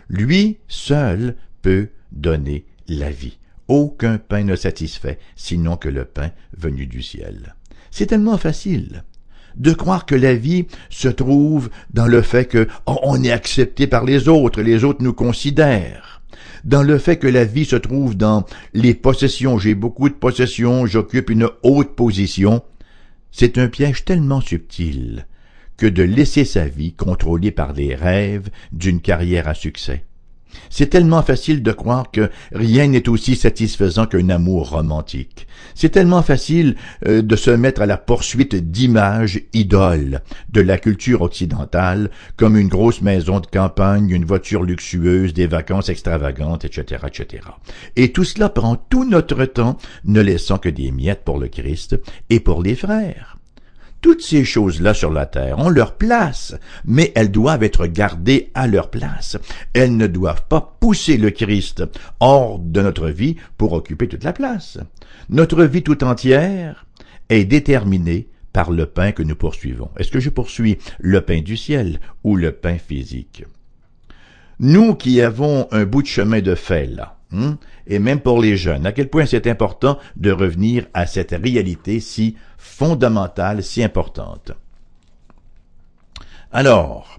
Lui 0.08 0.58
seul 0.68 1.36
peut 1.62 1.88
donner 2.12 2.66
la 2.88 3.10
vie. 3.10 3.38
Aucun 3.68 4.18
pain 4.18 4.44
ne 4.44 4.56
satisfait, 4.56 5.18
sinon 5.36 5.76
que 5.76 5.88
le 5.88 6.04
pain 6.04 6.32
venu 6.56 6.86
du 6.86 7.02
ciel. 7.02 7.54
C'est 7.90 8.06
tellement 8.06 8.38
facile 8.38 9.04
de 9.56 9.72
croire 9.72 10.06
que 10.06 10.14
la 10.14 10.34
vie 10.34 10.66
se 10.90 11.08
trouve 11.08 11.70
dans 11.92 12.06
le 12.06 12.22
fait 12.22 12.44
que 12.44 12.68
oh, 12.86 12.98
on 13.02 13.22
est 13.22 13.32
accepté 13.32 13.86
par 13.86 14.04
les 14.04 14.28
autres, 14.28 14.62
les 14.62 14.84
autres 14.84 15.02
nous 15.02 15.12
considèrent 15.12 16.19
dans 16.64 16.82
le 16.82 16.98
fait 16.98 17.16
que 17.16 17.26
la 17.26 17.44
vie 17.44 17.64
se 17.64 17.76
trouve 17.76 18.16
dans 18.16 18.44
les 18.74 18.94
possessions. 18.94 19.58
J'ai 19.58 19.74
beaucoup 19.74 20.08
de 20.08 20.14
possessions, 20.14 20.86
j'occupe 20.86 21.30
une 21.30 21.48
haute 21.62 21.94
position. 21.94 22.62
C'est 23.30 23.58
un 23.58 23.68
piège 23.68 24.04
tellement 24.04 24.40
subtil 24.40 25.26
que 25.76 25.86
de 25.86 26.02
laisser 26.02 26.44
sa 26.44 26.66
vie 26.66 26.92
contrôlée 26.92 27.52
par 27.52 27.72
les 27.72 27.94
rêves 27.94 28.50
d'une 28.72 29.00
carrière 29.00 29.48
à 29.48 29.54
succès. 29.54 30.04
C'est 30.68 30.88
tellement 30.88 31.22
facile 31.22 31.62
de 31.62 31.72
croire 31.72 32.10
que 32.10 32.30
rien 32.52 32.86
n'est 32.88 33.08
aussi 33.08 33.36
satisfaisant 33.36 34.06
qu'un 34.06 34.28
amour 34.28 34.70
romantique. 34.70 35.46
C'est 35.74 35.90
tellement 35.90 36.22
facile 36.22 36.76
euh, 37.06 37.22
de 37.22 37.36
se 37.36 37.50
mettre 37.50 37.82
à 37.82 37.86
la 37.86 37.96
poursuite 37.96 38.54
d'images 38.54 39.40
idoles 39.52 40.20
de 40.50 40.60
la 40.60 40.78
culture 40.78 41.22
occidentale, 41.22 42.10
comme 42.36 42.56
une 42.56 42.68
grosse 42.68 43.02
maison 43.02 43.40
de 43.40 43.46
campagne, 43.46 44.10
une 44.10 44.24
voiture 44.24 44.62
luxueuse, 44.62 45.34
des 45.34 45.46
vacances 45.46 45.88
extravagantes, 45.88 46.64
etc., 46.64 47.02
etc. 47.06 47.44
Et 47.96 48.12
tout 48.12 48.24
cela 48.24 48.48
prend 48.48 48.76
tout 48.76 49.08
notre 49.08 49.44
temps, 49.44 49.78
ne 50.04 50.20
laissant 50.20 50.58
que 50.58 50.68
des 50.68 50.90
miettes 50.90 51.24
pour 51.24 51.38
le 51.38 51.48
Christ 51.48 51.96
et 52.28 52.40
pour 52.40 52.62
les 52.62 52.74
frères. 52.74 53.39
Toutes 54.00 54.22
ces 54.22 54.44
choses-là 54.44 54.94
sur 54.94 55.12
la 55.12 55.26
terre 55.26 55.58
ont 55.58 55.68
leur 55.68 55.94
place, 55.94 56.54
mais 56.84 57.12
elles 57.14 57.30
doivent 57.30 57.62
être 57.62 57.86
gardées 57.86 58.50
à 58.54 58.66
leur 58.66 58.90
place. 58.90 59.36
Elles 59.74 59.96
ne 59.96 60.06
doivent 60.06 60.46
pas 60.48 60.76
pousser 60.80 61.18
le 61.18 61.30
Christ 61.30 61.84
hors 62.18 62.58
de 62.58 62.80
notre 62.80 63.08
vie 63.08 63.36
pour 63.58 63.74
occuper 63.74 64.08
toute 64.08 64.24
la 64.24 64.32
place. 64.32 64.78
Notre 65.28 65.64
vie 65.64 65.82
tout 65.82 66.02
entière 66.02 66.86
est 67.28 67.44
déterminée 67.44 68.28
par 68.52 68.70
le 68.70 68.86
pain 68.86 69.12
que 69.12 69.22
nous 69.22 69.36
poursuivons. 69.36 69.90
Est-ce 69.98 70.10
que 70.10 70.20
je 70.20 70.30
poursuis 70.30 70.78
le 70.98 71.20
pain 71.20 71.42
du 71.42 71.56
ciel 71.56 72.00
ou 72.24 72.36
le 72.36 72.52
pain 72.52 72.78
physique? 72.78 73.44
Nous 74.58 74.94
qui 74.94 75.20
avons 75.20 75.68
un 75.72 75.84
bout 75.84 76.02
de 76.02 76.06
chemin 76.06 76.40
de 76.40 76.54
fait 76.54 76.86
là, 76.86 77.19
hein, 77.32 77.58
et 77.86 77.98
même 77.98 78.20
pour 78.20 78.40
les 78.40 78.56
jeunes, 78.56 78.86
à 78.86 78.92
quel 78.92 79.08
point 79.08 79.26
c'est 79.26 79.46
important 79.46 79.98
de 80.16 80.30
revenir 80.30 80.86
à 80.94 81.06
cette 81.06 81.32
réalité 81.32 82.00
si 82.00 82.36
fondamentale, 82.58 83.62
si 83.62 83.82
importante. 83.82 84.52
Alors, 86.52 87.18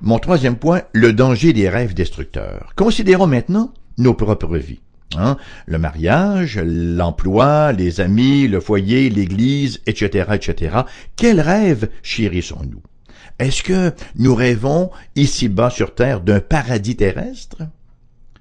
mon 0.00 0.18
troisième 0.18 0.56
point, 0.56 0.82
le 0.92 1.12
danger 1.12 1.52
des 1.52 1.68
rêves 1.68 1.94
destructeurs. 1.94 2.72
Considérons 2.76 3.26
maintenant 3.26 3.72
nos 3.98 4.14
propres 4.14 4.56
vies. 4.56 4.80
Hein? 5.16 5.36
Le 5.66 5.78
mariage, 5.78 6.58
l'emploi, 6.62 7.72
les 7.72 8.00
amis, 8.00 8.48
le 8.48 8.60
foyer, 8.60 9.08
l'église, 9.08 9.80
etc., 9.86 10.30
etc. 10.34 10.78
Quels 11.16 11.40
rêves 11.40 11.88
chérissons-nous? 12.02 12.82
Est-ce 13.38 13.62
que 13.62 13.92
nous 14.16 14.34
rêvons 14.34 14.90
ici-bas 15.14 15.70
sur 15.70 15.94
terre 15.94 16.20
d'un 16.20 16.40
paradis 16.40 16.96
terrestre? 16.96 17.58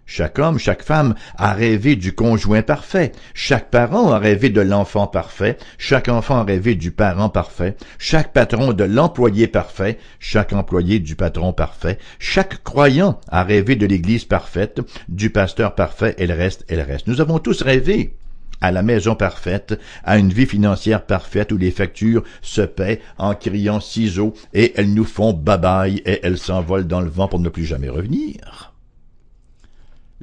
Chaque 0.08 0.38
homme, 0.38 0.60
chaque 0.60 0.84
femme 0.84 1.16
a 1.36 1.54
rêvé 1.54 1.96
du 1.96 2.14
conjoint 2.14 2.62
parfait. 2.62 3.12
Chaque 3.34 3.72
parent 3.72 4.12
a 4.12 4.20
rêvé 4.20 4.50
de 4.50 4.62
l'enfant 4.62 5.08
parfait. 5.08 5.58
Chaque 5.80 6.10
enfant 6.10 6.38
a 6.38 6.44
rêvé 6.44 6.76
du 6.76 6.92
parent 6.92 7.30
parfait. 7.30 7.76
Chaque 7.98 8.32
patron 8.32 8.74
de 8.74 8.84
l'employé 8.84 9.48
parfait. 9.48 9.98
Chaque 10.20 10.54
employé 10.54 11.00
du 11.00 11.16
patron 11.16 11.54
parfait. 11.54 11.98
Chaque 12.20 12.64
croyant 12.64 13.20
a 13.30 13.44
rêvé 13.44 13.76
de 13.76 13.88
l'église 13.88 14.26
parfaite, 14.26 14.80
du 15.10 15.32
pasteur 15.32 15.74
parfait 15.74 16.14
et 16.20 16.28
le 16.28 16.36
reste 16.36 16.66
et 16.70 16.76
le 16.76 16.84
reste. 16.84 17.08
Nous 17.08 17.20
avons 17.20 17.40
tous 17.40 17.64
rêvé 17.64 18.16
à 18.62 18.72
la 18.72 18.84
maison 18.84 19.16
parfaite, 19.16 19.80
à 20.04 20.18
une 20.18 20.32
vie 20.32 20.46
financière 20.46 21.06
parfaite 21.06 21.52
où 21.52 21.58
les 21.58 21.72
factures 21.72 22.24
se 22.44 22.62
paient 22.62 23.02
en 23.18 23.34
criant 23.34 23.80
ciseaux 23.80 24.34
et 24.54 24.74
elles 24.76 24.94
nous 24.94 25.04
font 25.04 25.34
babaille 25.34 26.04
et 26.06 26.20
elles 26.24 26.38
s'envolent 26.38 26.88
dans 26.88 27.02
le 27.02 27.10
vent 27.10 27.28
pour 27.28 27.40
ne 27.40 27.50
plus 27.50 27.66
jamais 27.66 27.90
revenir 27.90 28.75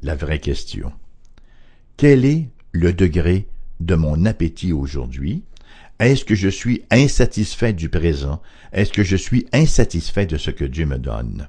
la 0.02 0.16
vraie 0.16 0.40
question. 0.40 0.92
Quel 1.96 2.24
est 2.24 2.48
le 2.72 2.92
degré 2.92 3.46
de 3.80 3.94
mon 3.94 4.24
appétit 4.24 4.72
aujourd'hui? 4.72 5.44
Est-ce 5.98 6.24
que 6.24 6.34
je 6.34 6.48
suis 6.48 6.82
insatisfait 6.90 7.72
du 7.72 7.88
présent? 7.88 8.42
Est-ce 8.72 8.92
que 8.92 9.04
je 9.04 9.16
suis 9.16 9.46
insatisfait 9.52 10.26
de 10.26 10.36
ce 10.36 10.50
que 10.50 10.64
Dieu 10.64 10.86
me 10.86 10.98
donne? 10.98 11.48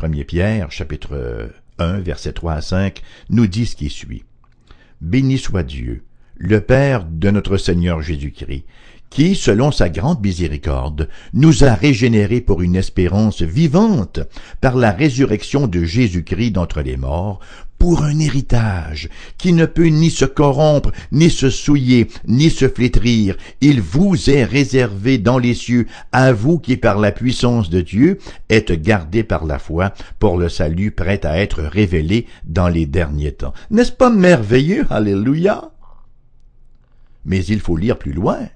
1 0.00 0.10
Pierre, 0.24 0.70
chapitre 0.70 1.50
1, 1.78 1.98
verset 2.00 2.32
3 2.32 2.52
à 2.54 2.60
5, 2.60 3.02
nous 3.30 3.46
dit 3.46 3.66
ce 3.66 3.76
qui 3.76 3.90
suit. 3.90 4.24
Béni 5.00 5.38
soit 5.38 5.64
Dieu, 5.64 6.04
le 6.36 6.60
Père 6.60 7.04
de 7.04 7.30
notre 7.30 7.56
Seigneur 7.56 8.02
Jésus-Christ, 8.02 8.64
qui, 9.12 9.34
selon 9.34 9.70
sa 9.70 9.90
grande 9.90 10.22
miséricorde, 10.22 11.08
nous 11.34 11.64
a 11.64 11.74
régénérés 11.74 12.40
pour 12.40 12.62
une 12.62 12.76
espérance 12.76 13.42
vivante 13.42 14.20
par 14.60 14.76
la 14.76 14.90
résurrection 14.90 15.66
de 15.66 15.84
Jésus-Christ 15.84 16.52
d'entre 16.52 16.80
les 16.80 16.96
morts, 16.96 17.40
pour 17.82 18.04
un 18.04 18.20
héritage 18.20 19.08
qui 19.38 19.52
ne 19.52 19.66
peut 19.66 19.88
ni 19.88 20.08
se 20.08 20.24
corrompre, 20.24 20.92
ni 21.10 21.30
se 21.30 21.50
souiller, 21.50 22.06
ni 22.28 22.48
se 22.48 22.68
flétrir. 22.68 23.36
Il 23.60 23.80
vous 23.80 24.30
est 24.30 24.44
réservé 24.44 25.18
dans 25.18 25.36
les 25.36 25.54
cieux, 25.54 25.88
à 26.12 26.32
vous 26.32 26.60
qui 26.60 26.76
par 26.76 27.00
la 27.00 27.10
puissance 27.10 27.70
de 27.70 27.80
Dieu 27.80 28.20
êtes 28.48 28.70
gardés 28.70 29.24
par 29.24 29.44
la 29.46 29.58
foi 29.58 29.92
pour 30.20 30.38
le 30.38 30.48
salut 30.48 30.92
prêt 30.92 31.26
à 31.26 31.40
être 31.40 31.60
révélé 31.60 32.28
dans 32.44 32.68
les 32.68 32.86
derniers 32.86 33.32
temps. 33.32 33.52
N'est-ce 33.72 33.90
pas 33.90 34.10
merveilleux? 34.10 34.86
Alléluia! 34.88 35.72
Mais 37.24 37.44
il 37.44 37.58
faut 37.58 37.76
lire 37.76 37.98
plus 37.98 38.12
loin. 38.12 38.46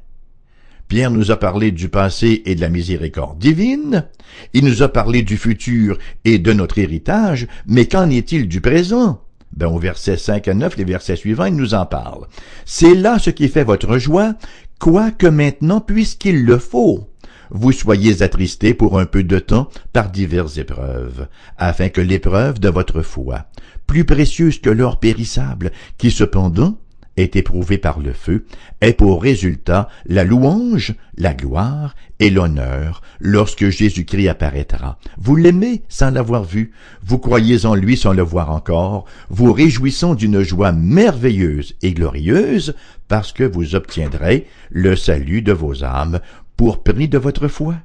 Pierre 0.88 1.11
nous 1.11 1.33
a 1.33 1.37
parlé 1.37 1.72
du 1.72 1.88
passé 1.88 2.42
et 2.46 2.55
de 2.55 2.61
la 2.61 2.68
miséricorde 2.68 3.38
divine, 3.38 4.05
il 4.53 4.64
nous 4.64 4.83
a 4.83 4.88
parlé 4.88 5.22
du 5.22 5.37
futur 5.37 5.99
et 6.25 6.38
de 6.38 6.53
notre 6.53 6.79
héritage, 6.79 7.49
mais 7.66 7.87
qu'en 7.87 8.09
est-il 8.09 8.46
du 8.46 8.61
présent? 8.61 9.22
Ben, 9.57 9.66
au 9.66 9.79
verset 9.79 10.16
5 10.16 10.46
à 10.49 10.55
9, 10.55 10.77
les 10.77 10.85
versets 10.85 11.16
suivants, 11.16 11.46
il 11.46 11.57
nous 11.57 11.75
en 11.75 11.87
parle. 11.87 12.27
C'est 12.64 12.94
là 12.94 13.18
ce 13.18 13.31
qui 13.31 13.49
fait 13.49 13.64
votre 13.64 13.99
joie, 13.99 14.35
quoique 14.79 15.27
maintenant, 15.27 15.81
puisqu'il 15.81 16.44
le 16.44 16.59
faut, 16.59 17.11
vous 17.51 17.72
soyez 17.72 18.22
attristés 18.22 18.75
pour 18.75 18.99
un 18.99 19.07
peu 19.07 19.25
de 19.25 19.38
temps 19.38 19.68
par 19.92 20.11
diverses 20.11 20.59
épreuves, 20.59 21.27
afin 21.57 21.88
que 21.88 22.01
l'épreuve 22.01 22.61
de 22.61 22.68
votre 22.68 23.03
foi, 23.03 23.46
plus 23.87 24.05
précieuse 24.05 24.61
que 24.61 24.70
l'or 24.70 25.01
périssable, 25.01 25.72
qui 25.99 26.11
cependant 26.11 26.79
est 27.16 27.37
éprouvé 27.37 27.79
par 27.79 28.00
le 28.00 28.12
feu, 28.12 28.44
est 28.81 28.92
pour 28.92 29.22
résultat 29.22 29.88
la 30.07 30.24
louange, 30.24 30.94
la 31.16 31.35
gloire 31.35 31.94
et 32.20 32.31
l'honneur 32.31 33.02
lorsque 33.20 33.68
Jésus-Christ 33.68 34.29
apparaîtra. 34.29 34.98
Vous 35.18 35.37
l'aimez 35.37 35.83
sans 35.88 36.11
l'avoir 36.11 36.44
vu, 36.44 36.72
vous 37.02 37.18
croyez 37.18 37.66
en 37.66 37.74
lui 37.74 37.96
sans 37.96 38.12
le 38.12 38.22
voir 38.22 38.50
encore, 38.50 39.07
vous 39.31 39.52
réjouissons 39.52 40.14
d'une 40.14 40.42
joie 40.42 40.72
merveilleuse 40.72 41.74
et 41.83 41.92
glorieuse 41.92 42.74
parce 43.09 43.33
que 43.33 43.44
vous 43.44 43.74
obtiendrez 43.74 44.46
le 44.70 44.96
salut 44.96 45.42
de 45.42 45.52
vos 45.52 45.85
âmes 45.85 46.20
pour 46.57 46.83
prix 46.83 47.09
de 47.09 47.18
votre 47.18 47.48
foi. 47.48 47.76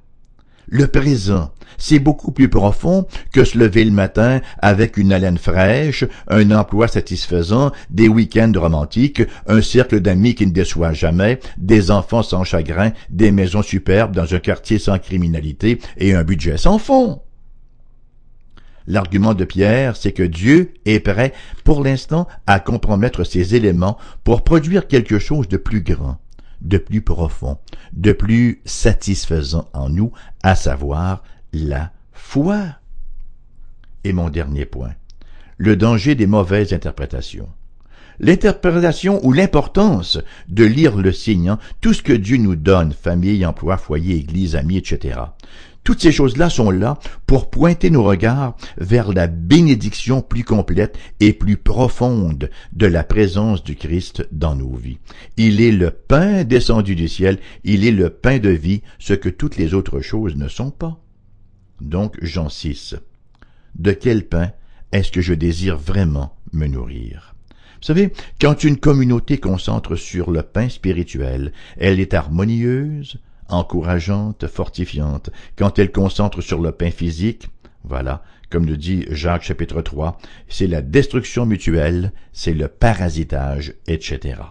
Le 0.72 0.88
présent. 0.88 1.52
C'est 1.78 2.00
beaucoup 2.00 2.32
plus 2.32 2.50
profond 2.50 3.06
que 3.32 3.44
se 3.44 3.58
lever 3.58 3.84
le 3.84 3.92
matin 3.92 4.40
avec 4.60 4.98
une 4.98 5.14
haleine 5.14 5.38
fraîche, 5.38 6.06
un 6.28 6.50
emploi 6.52 6.88
satisfaisant, 6.88 7.72
des 7.90 8.08
week-ends 8.08 8.52
romantiques, 8.56 9.22
un 9.48 9.62
cercle 9.62 10.00
d'amis 10.00 10.34
qui 10.34 10.48
ne 10.48 10.52
déçoit 10.52 10.94
jamais, 10.94 11.40
des 11.58 11.92
enfants 11.92 12.24
sans 12.24 12.44
chagrin, 12.44 12.92
des 13.10 13.32
maisons 13.32 13.62
superbes 13.62 14.16
dans 14.16 14.34
un 14.34 14.40
quartier 14.40 14.80
sans 14.80 14.98
criminalité 14.98 15.80
et 15.98 16.16
un 16.16 16.24
budget 16.24 16.58
sans 16.58 16.80
fond. 16.80 17.22
L'argument 18.88 19.34
de 19.34 19.46
Pierre, 19.46 19.96
c'est 19.96 20.12
que 20.12 20.24
Dieu 20.24 20.74
est 20.86 21.00
prêt, 21.00 21.34
pour 21.64 21.84
l'instant, 21.84 22.28
à 22.48 22.60
compromettre 22.60 23.24
ces 23.24 23.56
éléments 23.56 23.98
pour 24.24 24.44
produire 24.44 24.88
quelque 24.88 25.20
chose 25.20 25.48
de 25.48 25.58
plus 25.58 25.82
grand 25.82 26.18
de 26.62 26.78
plus 26.78 27.02
profond, 27.02 27.58
de 27.94 28.12
plus 28.12 28.62
satisfaisant 28.66 29.68
en 29.74 29.90
nous, 29.90 30.12
à 30.44 30.56
savoir 30.56 31.24
la 31.54 31.92
foi. 32.14 32.60
Et 34.04 34.14
mon 34.14 34.30
dernier 34.30 34.66
point, 34.66 34.94
le 35.58 35.76
danger 35.76 36.16
des 36.16 36.28
mauvaises 36.28 36.74
interprétations. 36.74 37.50
L'interprétation 38.20 39.20
ou 39.26 39.34
l'importance 39.34 40.20
de 40.48 40.64
lire 40.64 40.96
le 40.96 41.12
signe, 41.12 41.56
tout 41.82 41.94
ce 41.94 42.04
que 42.04 42.14
Dieu 42.14 42.38
nous 42.38 42.56
donne, 42.56 42.94
famille, 42.94 43.46
emploi, 43.46 43.78
foyer, 43.78 44.16
église, 44.16 44.56
amis, 44.56 44.78
etc. 44.78 45.20
Toutes 45.84 46.02
ces 46.02 46.12
choses-là 46.12 46.50
sont 46.50 46.70
là 46.70 47.00
pour 47.26 47.50
pointer 47.50 47.90
nos 47.90 48.04
regards 48.04 48.56
vers 48.78 49.12
la 49.12 49.28
bénédiction 49.28 50.22
plus 50.22 50.44
complète 50.44 50.98
et 51.20 51.34
plus 51.34 51.58
profonde 51.58 52.52
de 52.74 52.86
la 52.86 53.04
présence 53.04 53.64
du 53.64 53.76
Christ 53.76 54.28
dans 54.32 54.56
nos 54.56 54.76
vies. 54.76 55.00
Il 55.38 55.60
est 55.60 55.72
le 55.72 55.90
pain 55.90 56.44
descendu 56.44 56.96
du 56.96 57.08
ciel, 57.08 57.40
il 57.64 57.86
est 57.86 57.92
le 57.92 58.12
pain 58.12 58.38
de 58.38 58.50
vie, 58.50 58.84
ce 59.00 59.14
que 59.14 59.30
toutes 59.30 59.58
les 59.58 59.74
autres 59.74 60.02
choses 60.02 60.36
ne 60.36 60.48
sont 60.48 60.72
pas. 60.72 61.00
Donc 61.82 62.16
Jean 62.22 62.50
6. 62.50 62.96
De 63.74 63.92
quel 63.92 64.28
pain 64.28 64.52
est-ce 64.92 65.12
que 65.12 65.22
je 65.22 65.34
désire 65.34 65.78
vraiment 65.78 66.36
me 66.54 66.68
nourrir? 66.68 67.34
Vous 67.82 67.88
savez, 67.88 68.14
quand 68.40 68.64
une 68.64 68.78
communauté 68.78 69.40
concentre 69.40 69.96
sur 69.96 70.30
le 70.30 70.44
pain 70.44 70.70
spirituel, 70.70 71.52
elle 71.78 72.00
est 72.00 72.14
harmonieuse, 72.14 73.20
encourageante, 73.52 74.48
fortifiante. 74.48 75.30
Quand 75.56 75.80
elle 75.80 75.92
concentre 75.92 76.42
sur 76.42 76.62
le 76.62 76.72
pain 76.72 76.92
physique, 76.92 77.50
voilà, 77.84 78.24
comme 78.50 78.66
le 78.66 78.78
dit 78.78 79.06
Jacques 79.10 79.44
chapitre 79.44 79.82
3, 79.82 80.18
c'est 80.50 80.68
la 80.68 80.82
destruction 80.82 81.46
mutuelle, 81.46 82.12
c'est 82.34 82.54
le 82.54 82.68
parasitage, 82.68 83.74
etc. 83.88 84.42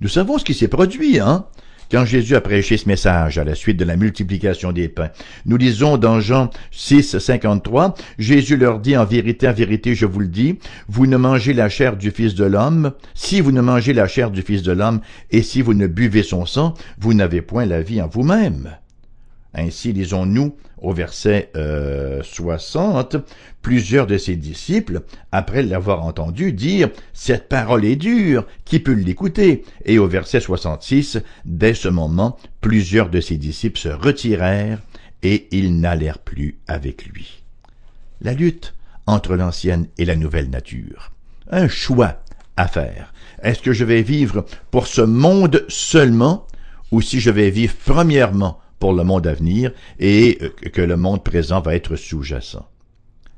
Nous 0.00 0.08
savons 0.08 0.38
ce 0.38 0.44
qui 0.44 0.54
s'est 0.54 0.68
produit, 0.68 1.18
hein? 1.18 1.46
Quand 1.90 2.04
Jésus 2.04 2.34
a 2.34 2.40
prêché 2.40 2.76
ce 2.76 2.88
message 2.88 3.38
à 3.38 3.44
la 3.44 3.54
suite 3.54 3.78
de 3.78 3.84
la 3.84 3.96
multiplication 3.96 4.72
des 4.72 4.88
pains. 4.88 5.10
Nous 5.46 5.56
lisons 5.56 5.96
dans 5.96 6.20
Jean 6.20 6.50
6, 6.70 7.18
53, 7.18 7.94
Jésus 8.18 8.56
leur 8.56 8.80
dit 8.80 8.96
en 8.96 9.04
vérité, 9.04 9.48
en 9.48 9.52
vérité, 9.52 9.94
je 9.94 10.06
vous 10.06 10.20
le 10.20 10.28
dis, 10.28 10.58
vous 10.88 11.06
ne 11.06 11.16
mangez 11.16 11.52
la 11.52 11.68
chair 11.68 11.96
du 11.96 12.10
Fils 12.10 12.34
de 12.34 12.44
l'homme, 12.44 12.92
si 13.14 13.40
vous 13.40 13.52
ne 13.52 13.60
mangez 13.60 13.92
la 13.92 14.06
chair 14.06 14.30
du 14.30 14.42
Fils 14.42 14.62
de 14.62 14.72
l'homme, 14.72 15.00
et 15.30 15.42
si 15.42 15.62
vous 15.62 15.74
ne 15.74 15.86
buvez 15.86 16.22
son 16.22 16.46
sang, 16.46 16.74
vous 16.98 17.14
n'avez 17.14 17.42
point 17.42 17.66
la 17.66 17.82
vie 17.82 18.02
en 18.02 18.08
vous-même. 18.08 18.70
Ainsi 19.54 19.92
lisons-nous 19.92 20.54
au 20.82 20.92
verset 20.92 21.50
60, 22.22 23.14
euh, 23.14 23.20
plusieurs 23.62 24.06
de 24.06 24.18
ses 24.18 24.36
disciples, 24.36 25.02
après 25.32 25.62
l'avoir 25.62 26.04
entendu 26.04 26.52
dire 26.52 26.90
«Cette 27.12 27.48
parole 27.48 27.84
est 27.84 27.96
dure, 27.96 28.46
qui 28.64 28.78
peut 28.78 28.92
l'écouter?» 28.92 29.64
Et 29.84 29.98
au 29.98 30.06
verset 30.06 30.40
66, 30.40 31.18
dès 31.44 31.74
ce 31.74 31.88
moment, 31.88 32.36
plusieurs 32.60 33.10
de 33.10 33.20
ses 33.20 33.36
disciples 33.36 33.78
se 33.78 33.88
retirèrent 33.88 34.80
et 35.22 35.48
ils 35.50 35.80
n'allèrent 35.80 36.18
plus 36.18 36.58
avec 36.66 37.06
lui. 37.06 37.42
La 38.20 38.34
lutte 38.34 38.74
entre 39.06 39.36
l'ancienne 39.36 39.86
et 39.96 40.04
la 40.04 40.16
nouvelle 40.16 40.50
nature. 40.50 41.12
Un 41.50 41.68
choix 41.68 42.22
à 42.56 42.68
faire. 42.68 43.12
Est-ce 43.42 43.62
que 43.62 43.72
je 43.72 43.84
vais 43.84 44.02
vivre 44.02 44.44
pour 44.70 44.86
ce 44.86 45.00
monde 45.00 45.64
seulement 45.68 46.46
ou 46.90 47.00
si 47.00 47.20
je 47.20 47.30
vais 47.30 47.50
vivre 47.50 47.74
premièrement 47.84 48.60
pour 48.78 48.92
le 48.92 49.04
monde 49.04 49.26
à 49.26 49.34
venir 49.34 49.72
et 49.98 50.38
euh, 50.42 50.48
que 50.70 50.82
le 50.82 50.96
monde 50.96 51.24
présent 51.24 51.60
va 51.60 51.74
être 51.74 51.96
sous-jacent. 51.96 52.68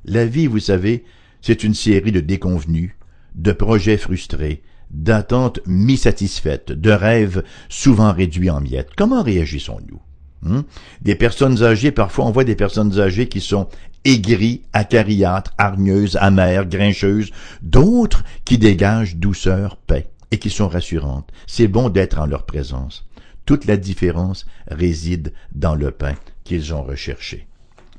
La 0.04 0.26
vie, 0.26 0.46
vous 0.46 0.60
savez, 0.60 1.04
c'est 1.40 1.64
une 1.64 1.74
série 1.74 2.12
de 2.12 2.20
déconvenus, 2.20 2.92
de 3.34 3.52
projets 3.52 3.96
frustrés, 3.96 4.62
d'attentes 4.90 5.60
mi-satisfaites, 5.66 6.72
de 6.72 6.90
rêves 6.90 7.44
souvent 7.68 8.12
réduits 8.12 8.50
en 8.50 8.60
miettes. 8.60 8.90
Comment 8.96 9.22
réagissons-nous 9.22 10.00
hein? 10.46 10.64
Des 11.02 11.14
personnes 11.14 11.62
âgées, 11.62 11.92
parfois 11.92 12.26
on 12.26 12.32
voit 12.32 12.44
des 12.44 12.56
personnes 12.56 12.98
âgées 12.98 13.28
qui 13.28 13.40
sont 13.40 13.68
aigries, 14.04 14.62
acariâtres, 14.72 15.52
hargneuses, 15.58 16.16
amères, 16.16 16.66
grincheuses, 16.66 17.30
d'autres 17.62 18.24
qui 18.44 18.58
dégagent 18.58 19.16
douceur, 19.16 19.76
paix 19.76 20.08
et 20.30 20.38
qui 20.38 20.50
sont 20.50 20.68
rassurantes. 20.68 21.30
C'est 21.46 21.68
bon 21.68 21.88
d'être 21.88 22.18
en 22.18 22.26
leur 22.26 22.44
présence. 22.44 23.08
Toute 23.50 23.64
la 23.64 23.76
différence 23.76 24.46
réside 24.68 25.32
dans 25.52 25.74
le 25.74 25.90
pain 25.90 26.14
qu'ils 26.44 26.72
ont 26.72 26.84
recherché. 26.84 27.48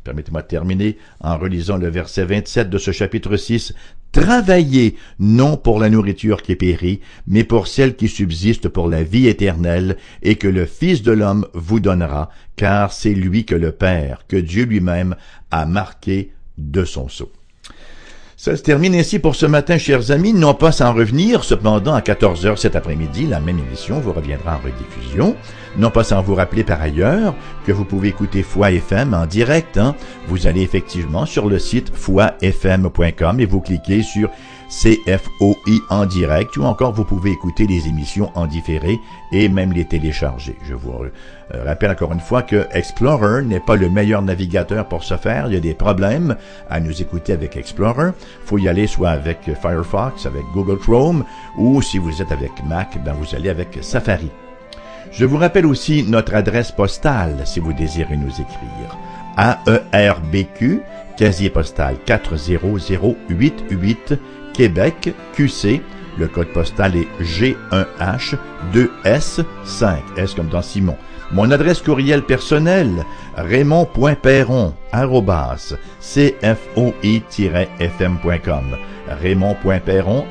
Permettez-moi 0.06 0.44
de 0.44 0.48
terminer 0.48 0.98
en 1.20 1.38
relisant 1.38 1.76
le 1.76 1.90
verset 1.90 2.24
27 2.24 2.70
de 2.70 2.78
ce 2.78 2.92
chapitre 2.92 3.36
6. 3.36 3.74
Travaillez 4.14 4.96
non 5.20 5.58
pour 5.58 5.82
la 5.82 5.90
nourriture 5.90 6.42
qui 6.42 6.56
périt, 6.56 7.02
mais 7.28 7.44
pour 7.44 7.68
celle 7.68 7.98
qui 7.98 8.08
subsiste 8.08 8.70
pour 8.70 8.88
la 8.88 9.04
vie 9.04 9.28
éternelle, 9.28 9.98
et 10.22 10.38
que 10.38 10.48
le 10.48 10.66
Fils 10.66 11.02
de 11.04 11.12
l'homme 11.12 11.46
vous 11.54 11.82
donnera, 11.82 12.30
car 12.56 12.94
c'est 12.94 13.14
lui 13.14 13.44
que 13.44 13.54
le 13.54 13.74
Père, 13.74 14.24
que 14.30 14.38
Dieu 14.38 14.64
lui-même 14.64 15.18
a 15.52 15.66
marqué 15.66 16.32
de 16.58 16.86
son 16.86 17.10
sceau. 17.10 17.30
Ça 18.42 18.58
se 18.58 18.64
termine 18.64 18.96
ainsi 18.96 19.20
pour 19.20 19.36
ce 19.36 19.46
matin, 19.46 19.78
chers 19.78 20.10
amis. 20.10 20.34
Non 20.34 20.56
pas 20.56 20.72
sans 20.72 20.94
revenir, 20.94 21.44
cependant, 21.44 21.94
à 21.94 22.02
14 22.02 22.48
heures 22.48 22.58
cet 22.58 22.76
après-midi, 22.76 23.28
la 23.28 23.40
même 23.40 23.60
émission 23.60 24.00
vous 24.00 24.14
reviendra 24.14 24.56
en 24.56 24.66
rediffusion. 24.66 25.36
Non 25.78 25.92
pas 25.92 26.04
sans 26.04 26.24
vous 26.24 26.34
rappeler 26.34 26.64
par 26.64 26.82
ailleurs 26.82 27.36
que 27.68 27.72
vous 27.72 27.86
pouvez 27.86 28.08
écouter 28.08 28.42
Foi 28.42 28.72
FM 28.72 29.14
en 29.14 29.28
direct. 29.28 29.78
Hein. 29.78 29.96
Vous 30.28 30.48
allez 30.48 30.64
effectivement 30.64 31.28
sur 31.28 31.50
le 31.50 31.60
site 31.60 31.96
foifm.com 31.96 33.40
et 33.40 33.46
vous 33.46 33.62
cliquez 33.62 34.02
sur 34.02 34.32
CFOI 34.72 35.82
en 35.90 36.06
direct 36.06 36.56
ou 36.56 36.64
encore 36.64 36.94
vous 36.94 37.04
pouvez 37.04 37.32
écouter 37.32 37.68
les 37.68 37.90
émissions 37.90 38.32
en 38.36 38.48
différé 38.48 39.02
et 39.34 39.50
même 39.50 39.74
les 39.74 39.84
télécharger. 39.84 40.56
Je 40.64 40.74
vous 40.74 40.94
euh, 40.94 41.64
rappelle 41.66 41.92
encore 41.92 42.14
une 42.14 42.22
fois 42.22 42.42
que 42.42 42.66
Explorer 42.72 43.44
n'est 43.44 43.60
pas 43.60 43.76
le 43.76 43.90
meilleur 43.90 44.22
navigateur 44.22 44.88
pour 44.88 45.04
ce 45.04 45.18
faire. 45.18 45.48
Il 45.48 45.54
y 45.54 45.58
a 45.58 45.60
des 45.60 45.74
problèmes 45.74 46.38
à 46.70 46.80
nous 46.80 47.02
écouter 47.02 47.34
avec 47.34 47.58
Explorer. 47.58 48.12
faut 48.46 48.58
y 48.58 48.70
aller 48.70 48.88
soit 48.88 49.10
avec 49.10 49.40
Firefox, 49.62 50.26
avec 50.26 50.44
Google 50.54 50.80
Chrome 50.80 51.26
ou 51.58 51.82
si 51.82 51.98
vous 51.98 52.22
êtes 52.22 52.32
avec 52.32 52.52
Mac, 52.66 52.98
ben 53.04 53.14
vous 53.14 53.36
allez 53.36 53.50
avec 53.50 53.80
Safari. 53.82 54.32
Je 55.12 55.26
vous 55.26 55.38
rappelle 55.38 55.66
aussi 55.66 56.04
notre 56.04 56.34
adresse 56.34 56.72
postale 56.72 57.42
si 57.44 57.60
vous 57.60 57.74
désirez 57.74 58.16
nous 58.16 58.32
écrire. 58.32 58.98
AERBQ, 59.38 60.82
casier 61.18 61.50
postal 61.50 61.98
40088 62.06 64.14
Québec, 64.54 65.14
QC. 65.34 65.82
Le 66.18 66.28
code 66.28 66.52
postal 66.54 66.96
est 66.96 67.08
G1H2S5. 67.22 69.98
S 70.18 70.34
comme 70.34 70.50
dans 70.50 70.62
Simon. 70.62 70.98
Mon 71.32 71.50
adresse 71.50 71.82
courriel 71.82 72.24
personnelle, 72.24 73.06
raymond.perron, 73.38 74.74
cfoi-fm.com. 74.94 76.38
raymond.perron, 79.22 80.26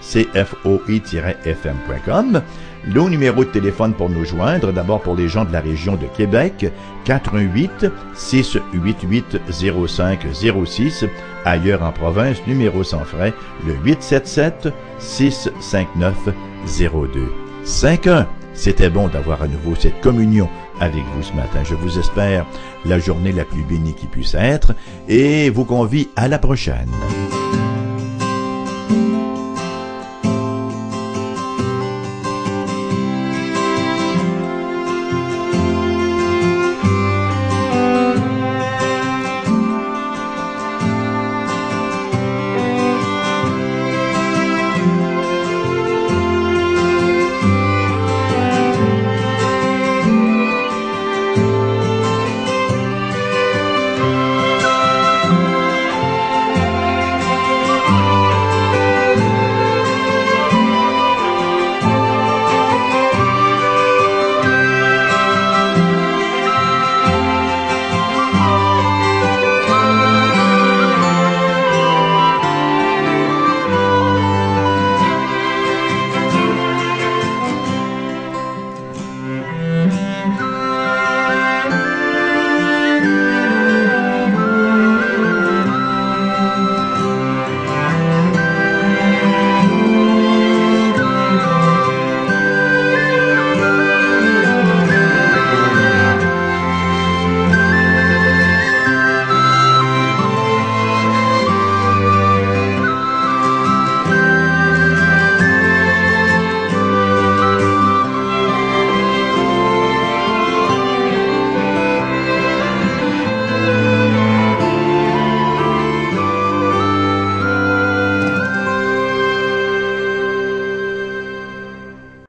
cfoi-fm.com. 0.00 2.42
Le 2.86 3.02
numéro 3.08 3.44
de 3.44 3.50
téléphone 3.50 3.92
pour 3.92 4.08
nous 4.08 4.24
joindre, 4.24 4.72
d'abord 4.72 5.00
pour 5.00 5.16
les 5.16 5.28
gens 5.28 5.44
de 5.44 5.52
la 5.52 5.60
région 5.60 5.96
de 5.96 6.06
Québec, 6.06 6.70
88 7.04 7.86
688 8.14 9.38
0506. 9.50 11.04
Ailleurs 11.44 11.82
en 11.82 11.92
province, 11.92 12.38
numéro 12.46 12.84
sans 12.84 13.04
frais, 13.04 13.32
le 13.66 13.74
877 13.84 14.68
659 14.98 16.14
0251. 16.66 18.26
C'était 18.54 18.90
bon 18.90 19.08
d'avoir 19.08 19.42
à 19.42 19.46
nouveau 19.46 19.74
cette 19.76 20.00
communion 20.00 20.48
avec 20.80 21.04
vous 21.14 21.22
ce 21.22 21.32
matin. 21.32 21.60
Je 21.64 21.74
vous 21.74 21.98
espère 21.98 22.44
la 22.84 22.98
journée 22.98 23.32
la 23.32 23.44
plus 23.44 23.62
bénie 23.62 23.94
qui 23.94 24.06
puisse 24.06 24.34
être 24.34 24.74
et 25.08 25.50
vous 25.50 25.64
convie 25.64 26.08
à 26.16 26.28
la 26.28 26.38
prochaine. 26.38 26.90